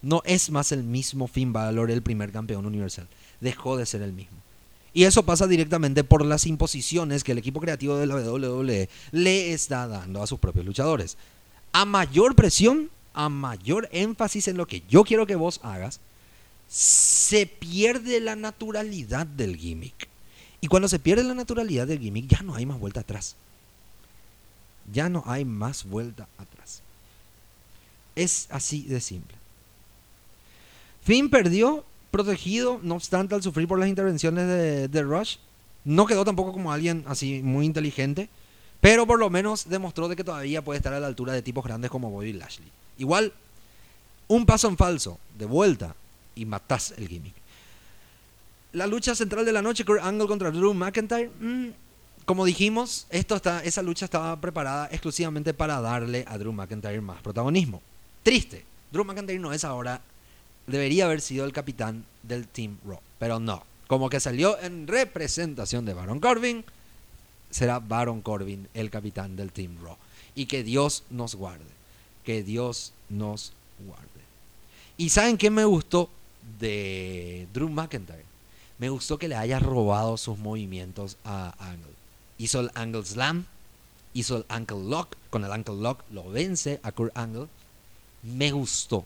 No 0.03 0.23
es 0.25 0.51
más 0.51 0.73
el 0.73 0.83
mismo 0.83 1.29
Finn 1.29 1.53
Balor, 1.53 1.91
el 1.91 2.03
primer 2.03 2.33
campeón 2.33 2.67
universal. 2.67 3.07
Dejó 3.41 3.77
de 3.77 3.87
ser 3.87 4.03
el 4.03 4.13
mismo. 4.13 4.39
Y 4.93 5.05
eso 5.05 5.25
pasa 5.25 5.47
directamente 5.47 6.05
por 6.05 6.25
las 6.25 6.47
imposiciones 6.47 7.25
que 7.25 7.33
el 7.33 7.39
equipo 7.39 7.61
creativo 7.61 7.97
de 7.97 8.07
la 8.07 8.15
WWE 8.17 8.89
le 9.11 9.53
está 9.53 9.89
dando 9.89 10.23
a 10.23 10.27
sus 10.27 10.39
propios 10.39 10.65
luchadores. 10.65 11.17
A 11.73 11.85
mayor 11.85 12.37
presión, 12.37 12.91
a 13.13 13.29
mayor 13.29 13.89
énfasis 13.93 14.47
en 14.47 14.57
lo 14.57 14.67
que 14.67 14.83
yo 14.89 15.03
quiero 15.03 15.27
que 15.27 15.35
vos 15.35 15.59
hagas, 15.65 16.01
se 16.75 17.47
pierde 17.47 18.19
la 18.19 18.35
naturalidad 18.35 19.29
del 19.29 19.57
gimmick. 19.57 20.09
Y 20.61 20.67
cuando 20.67 20.89
se 20.89 20.99
pierde 20.99 21.23
la 21.23 21.35
naturalidad 21.35 21.87
del 21.87 22.01
gimmick, 22.01 22.27
ya 22.27 22.43
no 22.43 22.57
hay 22.57 22.67
más 22.67 22.81
vuelta 22.81 22.99
atrás. 22.99 23.37
Ya 24.93 25.09
no 25.09 25.23
hay 25.25 25.45
más 25.45 25.85
vuelta 25.85 26.27
atrás. 26.37 26.83
Es 28.17 28.49
así 28.51 28.83
de 28.83 29.01
simple. 29.01 29.37
Finn 31.05 31.31
perdió, 31.31 31.85
protegido, 32.11 32.81
no 32.83 32.97
obstante, 32.97 33.37
al 33.37 33.43
sufrir 33.45 33.69
por 33.69 33.79
las 33.79 33.89
intervenciones 33.89 34.49
de, 34.49 34.89
de 34.89 35.03
Rush. 35.03 35.37
No 35.85 36.07
quedó 36.07 36.25
tampoco 36.25 36.53
como 36.53 36.73
alguien 36.73 37.05
así 37.07 37.41
muy 37.41 37.67
inteligente, 37.67 38.29
pero 38.81 39.07
por 39.07 39.21
lo 39.21 39.31
menos 39.31 39.69
demostró 39.69 40.09
de 40.09 40.17
que 40.17 40.25
todavía 40.25 40.65
puede 40.65 40.79
estar 40.79 40.93
a 40.93 40.99
la 40.99 41.07
altura 41.07 41.35
de 41.35 41.43
tipos 41.43 41.63
grandes 41.63 41.93
como 41.93 42.11
Bobby 42.11 42.33
Lashley. 42.33 42.69
Igual, 42.99 43.33
un 44.27 44.45
paso 44.45 44.67
en 44.67 44.77
falso, 44.77 45.21
de 45.39 45.47
vuelta, 45.47 45.95
y 46.35 46.45
matás 46.45 46.95
el 46.97 47.09
gimmick. 47.09 47.35
La 48.73 48.87
lucha 48.87 49.15
central 49.15 49.45
de 49.45 49.53
la 49.53 49.63
noche, 49.63 49.85
Kurt 49.85 50.03
Angle 50.03 50.27
contra 50.27 50.51
Drew 50.51 50.75
McIntyre. 50.75 51.31
Mm, 51.39 51.69
como 52.25 52.45
dijimos, 52.45 53.07
esto 53.11 53.41
esa 53.63 53.83
lucha 53.83 54.07
estaba 54.07 54.41
preparada 54.41 54.89
exclusivamente 54.91 55.55
para 55.55 55.81
darle 55.81 56.25
a 56.27 56.39
Drew 56.39 56.53
McIntyre 56.53 57.01
más 57.01 57.21
protagonismo. 57.23 57.83
Triste, 58.23 58.65
Drew 58.91 59.05
McIntyre 59.05 59.39
no 59.39 59.53
es 59.53 59.65
ahora, 59.65 60.01
debería 60.67 61.05
haber 61.05 61.21
sido 61.21 61.45
el 61.45 61.53
capitán 61.53 62.05
del 62.23 62.49
Team 62.49 62.79
Raw, 62.85 63.01
pero 63.19 63.39
no. 63.39 63.65
Como 63.87 64.09
que 64.09 64.21
salió 64.21 64.59
en 64.61 64.87
representación 64.87 65.85
de 65.85 65.95
Baron 65.95 66.19
Corbin, 66.19 66.65
será 67.51 67.79
Baron 67.79 68.23
Corbin 68.23 68.69
el 68.75 68.91
capitán 68.91 69.37
del 69.37 69.53
Team 69.53 69.77
Raw. 69.83 69.97
Y 70.35 70.47
que 70.47 70.65
Dios 70.65 71.05
nos 71.11 71.35
guarde, 71.37 71.65
que 72.25 72.43
Dios 72.43 72.93
nos 73.09 73.53
guarde. 73.87 74.09
¿Y 74.97 75.11
saben 75.11 75.37
qué 75.37 75.51
me 75.51 75.65
gustó? 75.65 76.11
De 76.59 77.47
Drew 77.53 77.69
McIntyre. 77.69 78.25
Me 78.79 78.89
gustó 78.89 79.19
que 79.19 79.29
le 79.29 79.37
haya 79.37 79.59
robado 79.59 80.17
sus 80.17 80.39
movimientos 80.39 81.17
a 81.25 81.55
Angle. 81.59 81.95
Hizo 82.39 82.61
el 82.61 82.71
Angle 82.75 83.05
Slam, 83.05 83.47
hizo 84.15 84.39
el 84.39 84.45
Ankle 84.49 84.85
Lock. 84.85 85.17
Con 85.31 85.45
el 85.45 85.53
Ankle 85.53 85.77
Lock 85.77 86.03
lo 86.11 86.29
vence 86.31 86.81
a 86.83 86.93
Kurt 86.93 87.17
Angle. 87.17 87.47
Me 88.23 88.51
gustó. 88.51 89.05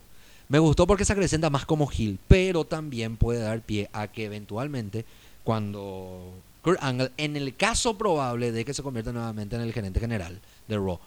Me 0.49 0.59
gustó 0.59 0.87
porque 0.87 1.05
se 1.05 1.13
acrecenta 1.13 1.51
más 1.51 1.67
como 1.67 1.91
heel, 1.91 2.19
pero 2.27 2.65
también 2.65 3.17
puede 3.17 3.41
dar 3.41 3.61
pie 3.61 3.91
a 3.93 4.09
que 4.09 4.25
eventualmente 4.25 5.05
cuando 5.45 6.33
Kurt 6.63 6.83
Angle, 6.83 7.13
en 7.19 7.37
el 7.37 7.55
caso 7.55 7.99
probable 7.99 8.53
de 8.53 8.65
que 8.65 8.73
se 8.73 8.83
convierta 8.83 9.13
nuevamente 9.13 9.57
en 9.57 9.63
el 9.63 9.75
gerente 9.75 10.01
general 10.01 10.41
de 10.67 10.77
Raw, 10.77 10.99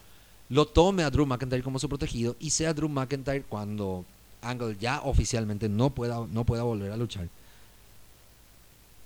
lo 0.49 0.67
tome 0.67 1.03
a 1.03 1.09
Drew 1.09 1.25
McIntyre 1.25 1.63
como 1.63 1.79
su 1.79 1.89
protegido 1.89 2.35
y 2.39 2.51
sea 2.51 2.73
Drew 2.73 2.89
McIntyre 2.89 3.43
cuando 3.43 4.05
Angle 4.41 4.77
ya 4.79 5.01
oficialmente 5.01 5.69
no 5.69 5.89
pueda, 5.89 6.25
no 6.31 6.45
pueda 6.45 6.63
volver 6.63 6.91
a 6.91 6.97
luchar. 6.97 7.27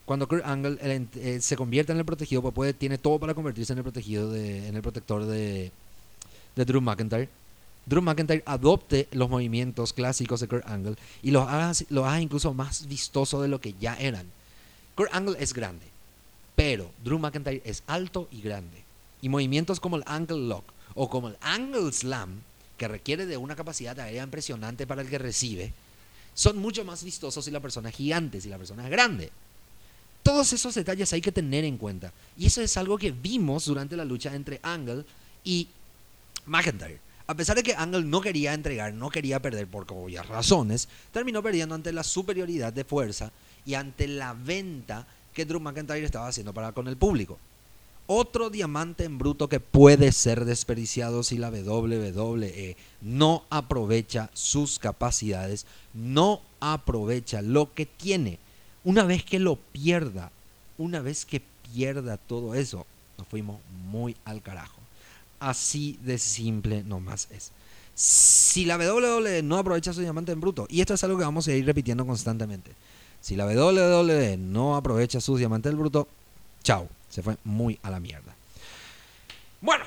Cuando 0.06 0.28
Kurt 0.28 0.46
Angle 0.46 0.78
eh, 1.16 1.40
se 1.42 1.56
convierta 1.56 1.92
en 1.92 2.00
el 2.00 2.06
protegido, 2.06 2.42
pues 2.42 2.54
puede, 2.54 2.74
tiene 2.74 2.98
todo 2.98 3.20
para 3.20 3.34
convertirse 3.34 3.74
en 3.74 3.80
el 3.80 3.84
protegido, 3.84 4.32
de, 4.32 4.68
en 4.68 4.76
el 4.76 4.82
protector 4.82 5.26
de, 5.26 5.72
de 6.56 6.66
Drew 6.66 6.82
McIntyre. 6.82 7.28
Drew 7.88 8.02
McIntyre 8.02 8.44
adopte 8.46 9.08
los 9.12 9.30
movimientos 9.30 9.94
clásicos 9.94 10.40
de 10.40 10.48
Kurt 10.48 10.68
Angle 10.68 10.96
y 11.24 11.32
los 11.32 11.48
haga, 11.48 11.72
los 11.90 12.06
haga 12.06 12.22
incluso 12.22 12.54
más 12.54 12.88
vistosos 12.88 13.42
de 13.42 13.48
lo 13.48 13.60
que 13.60 13.74
ya 13.80 13.96
eran. 13.96 14.28
Kurt 14.96 15.14
Angle 15.14 15.38
es 15.40 15.54
grande, 15.54 15.86
pero 16.56 16.90
Drew 17.04 17.20
McIntyre 17.20 17.62
es 17.66 17.84
alto 17.88 18.28
y 18.32 18.42
grande. 18.42 18.84
Y 19.22 19.30
movimientos 19.30 19.80
como 19.80 19.98
el 19.98 20.04
Angle 20.06 20.48
Lock 20.48 20.66
o 20.94 21.10
como 21.10 21.30
el 21.30 21.38
Angle 21.42 21.92
Slam, 21.92 22.42
que 22.78 22.88
requiere 22.88 23.26
de 23.26 23.38
una 23.38 23.56
capacidad 23.56 24.00
aérea 24.00 24.24
impresionante 24.24 24.88
para 24.88 25.02
el 25.02 25.10
que 25.10 25.18
recibe, 25.18 25.74
son 26.34 26.58
mucho 26.58 26.84
más 26.84 27.04
vistosos 27.04 27.46
si 27.46 27.52
la 27.52 27.62
persona 27.62 27.90
es 27.90 27.96
gigante, 27.96 28.42
si 28.42 28.50
la 28.50 28.58
persona 28.58 28.84
es 28.84 28.92
grande. 28.92 29.32
Todos 30.22 30.52
esos 30.54 30.76
detalles 30.76 31.14
hay 31.14 31.22
que 31.22 31.32
tener 31.32 31.64
en 31.64 31.78
cuenta. 31.78 32.12
Y 32.38 32.48
eso 32.48 32.62
es 32.62 32.76
algo 32.78 32.98
que 32.98 33.12
vimos 33.12 33.66
durante 33.66 33.96
la 33.96 34.04
lucha 34.04 34.36
entre 34.36 34.60
Angle 34.64 35.06
y 35.44 35.68
McIntyre. 36.46 37.00
A 37.28 37.36
pesar 37.36 37.56
de 37.56 37.64
que 37.64 37.76
Angle 37.76 38.04
no 38.04 38.22
quería 38.22 38.54
entregar, 38.54 38.94
no 38.94 39.10
quería 39.10 39.42
perder 39.42 39.68
por 39.68 39.86
obvias 39.90 40.28
razones, 40.28 40.88
terminó 41.12 41.42
perdiendo 41.42 41.74
ante 41.74 41.94
la 41.94 42.04
superioridad 42.04 42.74
de 42.74 42.84
fuerza 42.84 43.32
y 43.66 43.74
ante 43.74 44.08
la 44.08 44.34
venta 44.34 45.08
que 45.34 45.46
Drew 45.46 45.60
McIntyre 45.60 46.06
estaba 46.06 46.28
haciendo 46.28 46.54
para 46.54 46.72
con 46.72 46.88
el 46.88 46.98
público. 46.98 47.40
Otro 48.08 48.52
diamante 48.52 49.04
en 49.04 49.18
bruto 49.18 49.50
que 49.50 49.60
puede 49.60 50.12
ser 50.12 50.46
desperdiciado 50.46 51.24
si 51.24 51.38
la 51.38 51.50
WWE 51.50 52.78
no 53.02 53.44
aprovecha 53.50 54.30
sus 54.34 54.78
capacidades, 54.78 55.66
no 55.94 56.42
aprovecha 56.60 57.42
lo 57.42 57.74
que 57.74 57.88
tiene. 57.88 58.38
Una 58.84 59.04
vez 59.06 59.24
que 59.24 59.40
lo 59.40 59.56
pierda, 59.56 60.32
una 60.78 61.02
vez 61.02 61.26
que 61.26 61.42
pierda 61.74 62.18
todo 62.18 62.54
eso, 62.54 62.86
nos 63.18 63.28
fuimos 63.28 63.60
muy 63.88 64.16
al 64.24 64.44
carajo. 64.44 64.80
Así 65.40 65.98
de 66.04 66.20
simple 66.20 66.84
nomás 66.84 67.28
es. 67.32 67.52
Si 67.96 68.66
la 68.66 68.78
WWE 68.78 69.42
no 69.42 69.58
aprovecha 69.58 69.94
su 69.94 70.02
diamante 70.02 70.32
en 70.32 70.42
bruto, 70.42 70.68
y 70.70 70.82
esto 70.82 70.94
es 70.94 71.04
algo 71.04 71.18
que 71.18 71.24
vamos 71.24 71.48
a 71.48 71.54
ir 71.54 71.66
repitiendo 71.66 72.06
constantemente, 72.06 72.72
si 73.20 73.36
la 73.36 73.48
WWE 73.48 74.38
no 74.38 74.76
aprovecha 74.76 75.20
sus 75.20 75.40
diamantes 75.40 75.72
en 75.72 75.80
bruto, 75.80 76.08
chao, 76.62 76.88
se 77.10 77.22
fue 77.22 77.38
muy 77.44 77.80
a 77.84 77.90
la 77.90 78.00
mierda. 78.00 78.36
Bueno, 79.62 79.86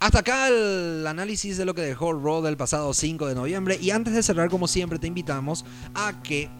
hasta 0.00 0.18
acá 0.18 0.48
el 0.48 1.06
análisis 1.06 1.56
de 1.56 1.64
lo 1.64 1.74
que 1.74 1.82
dejó 1.82 2.12
Raw 2.12 2.42
del 2.42 2.56
pasado 2.56 2.92
5 2.92 3.26
de 3.26 3.34
noviembre. 3.34 3.78
Y 3.80 3.90
antes 3.90 4.14
de 4.14 4.22
cerrar, 4.22 4.50
como 4.50 4.66
siempre, 4.66 4.98
te 4.98 5.06
invitamos 5.06 5.64
a 5.94 6.22
que 6.22 6.50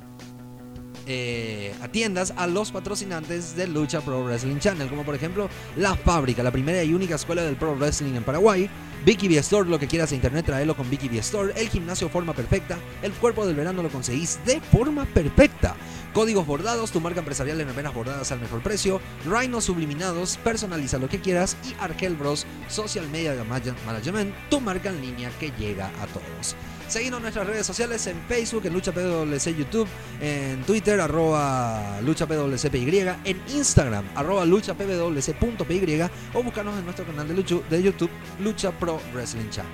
eh, 1.07 1.75
atiendas 1.83 2.33
a 2.37 2.47
los 2.47 2.73
patrocinantes 2.73 3.57
de 3.57 3.67
Lucha 3.67 4.01
Pro 4.01 4.25
Wrestling 4.25 4.59
Channel, 4.59 4.88
como 4.88 5.05
por 5.05 5.15
ejemplo 5.15 5.49
La 5.77 5.97
Fábrica, 5.97 6.43
la 6.43 6.51
primera 6.51 6.83
y 6.83 6.95
única 6.95 7.17
escuela 7.17 7.43
del 7.43 7.57
Pro 7.57 7.75
Wrestling 7.75 8.15
en 8.15 8.25
Paraguay, 8.25 8.71
Vicky 9.05 9.27
B 9.27 9.37
Store, 9.38 9.69
lo 9.69 9.79
que 9.79 9.88
quieras 9.88 10.11
de 10.11 10.17
internet, 10.17 10.47
tráelo 10.47 10.77
con 10.77 10.88
Vicky 10.88 11.09
B 11.09 11.19
Store, 11.19 11.53
el 11.57 11.69
gimnasio 11.69 12.09
forma 12.09 12.35
perfecta, 12.35 12.79
el 13.03 13.12
cuerpo 13.12 13.45
del 13.45 13.57
verano 13.57 13.83
lo 13.83 13.88
conseguís 13.88 14.38
de 14.45 14.61
forma 14.61 15.05
perfecta. 15.07 15.75
Códigos 16.12 16.47
bordados, 16.47 16.93
tu 16.93 17.01
marca 17.01 17.21
empresarial 17.21 17.61
en 17.61 17.69
remeras 17.69 17.95
bordadas 17.95 18.31
al 18.31 18.41
mejor 18.41 18.62
precio, 18.62 19.01
Rhino 19.25 19.61
subliminados, 19.61 20.37
personaliza 20.37 20.99
lo 20.99 21.09
que 21.09 21.21
quieras 21.21 21.57
y 21.65 21.75
Argel 21.83 22.15
Bros 22.15 22.47
Social 22.69 23.09
Media 23.09 23.35
Management, 23.45 24.35
tu 24.51 24.61
marca 24.61 24.91
en 24.91 25.01
línea 25.01 25.31
que 25.41 25.51
llega 25.59 25.87
a 26.01 26.07
todos. 26.07 26.55
Seguimos 26.93 27.17
en 27.17 27.23
nuestras 27.23 27.47
redes 27.47 27.67
sociales 27.67 28.07
en 28.07 28.21
Facebook, 28.29 28.67
en 28.67 28.75
Lucha 28.75 28.93
PWC 28.93 29.57
YouTube, 29.57 29.89
en 30.21 30.63
Twitter, 30.65 31.01
arroba 31.01 31.99
Lucha 32.03 32.27
PWCPY, 32.27 32.99
en 33.25 33.43
Instagram, 33.49 34.05
arroba 34.15 34.45
Lucha 34.45 34.75
PWC.py 34.75 36.03
o 36.35 36.43
buscarnos 36.43 36.79
en 36.79 36.85
nuestro 36.85 37.07
canal 37.07 37.27
de, 37.27 37.63
de 37.71 37.83
YouTube, 37.83 38.11
Lucha 38.41 38.73
Pro 38.73 39.01
Wrestling 39.15 39.49
Channel. 39.49 39.73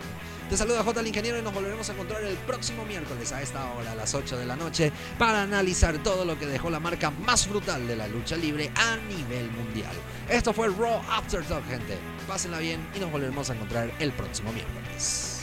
Te 0.48 0.56
saluda 0.56 0.84
J. 0.84 1.00
el 1.00 1.08
Ingeniero 1.08 1.40
y 1.40 1.42
nos 1.42 1.52
volveremos 1.52 1.90
a 1.90 1.92
encontrar 1.92 2.22
el 2.22 2.36
próximo 2.36 2.84
miércoles 2.84 3.32
a 3.32 3.42
esta 3.42 3.68
hora, 3.72 3.90
a 3.90 3.94
las 3.96 4.14
8 4.14 4.38
de 4.38 4.46
la 4.46 4.54
noche, 4.54 4.92
para 5.18 5.42
analizar 5.42 6.00
todo 6.04 6.24
lo 6.24 6.38
que 6.38 6.46
dejó 6.46 6.70
la 6.70 6.78
marca 6.78 7.10
más 7.10 7.48
brutal 7.48 7.88
de 7.88 7.96
la 7.96 8.06
lucha 8.06 8.36
libre 8.36 8.70
a 8.76 8.96
nivel 9.08 9.50
mundial. 9.50 9.96
Esto 10.30 10.52
fue 10.52 10.68
Raw 10.68 11.02
After 11.10 11.42
Talk, 11.42 11.66
gente. 11.68 11.98
Pásenla 12.28 12.60
bien 12.60 12.78
y 12.94 13.00
nos 13.00 13.10
volveremos 13.10 13.50
a 13.50 13.54
encontrar 13.54 13.92
el 13.98 14.12
próximo 14.12 14.52
miércoles. 14.52 15.37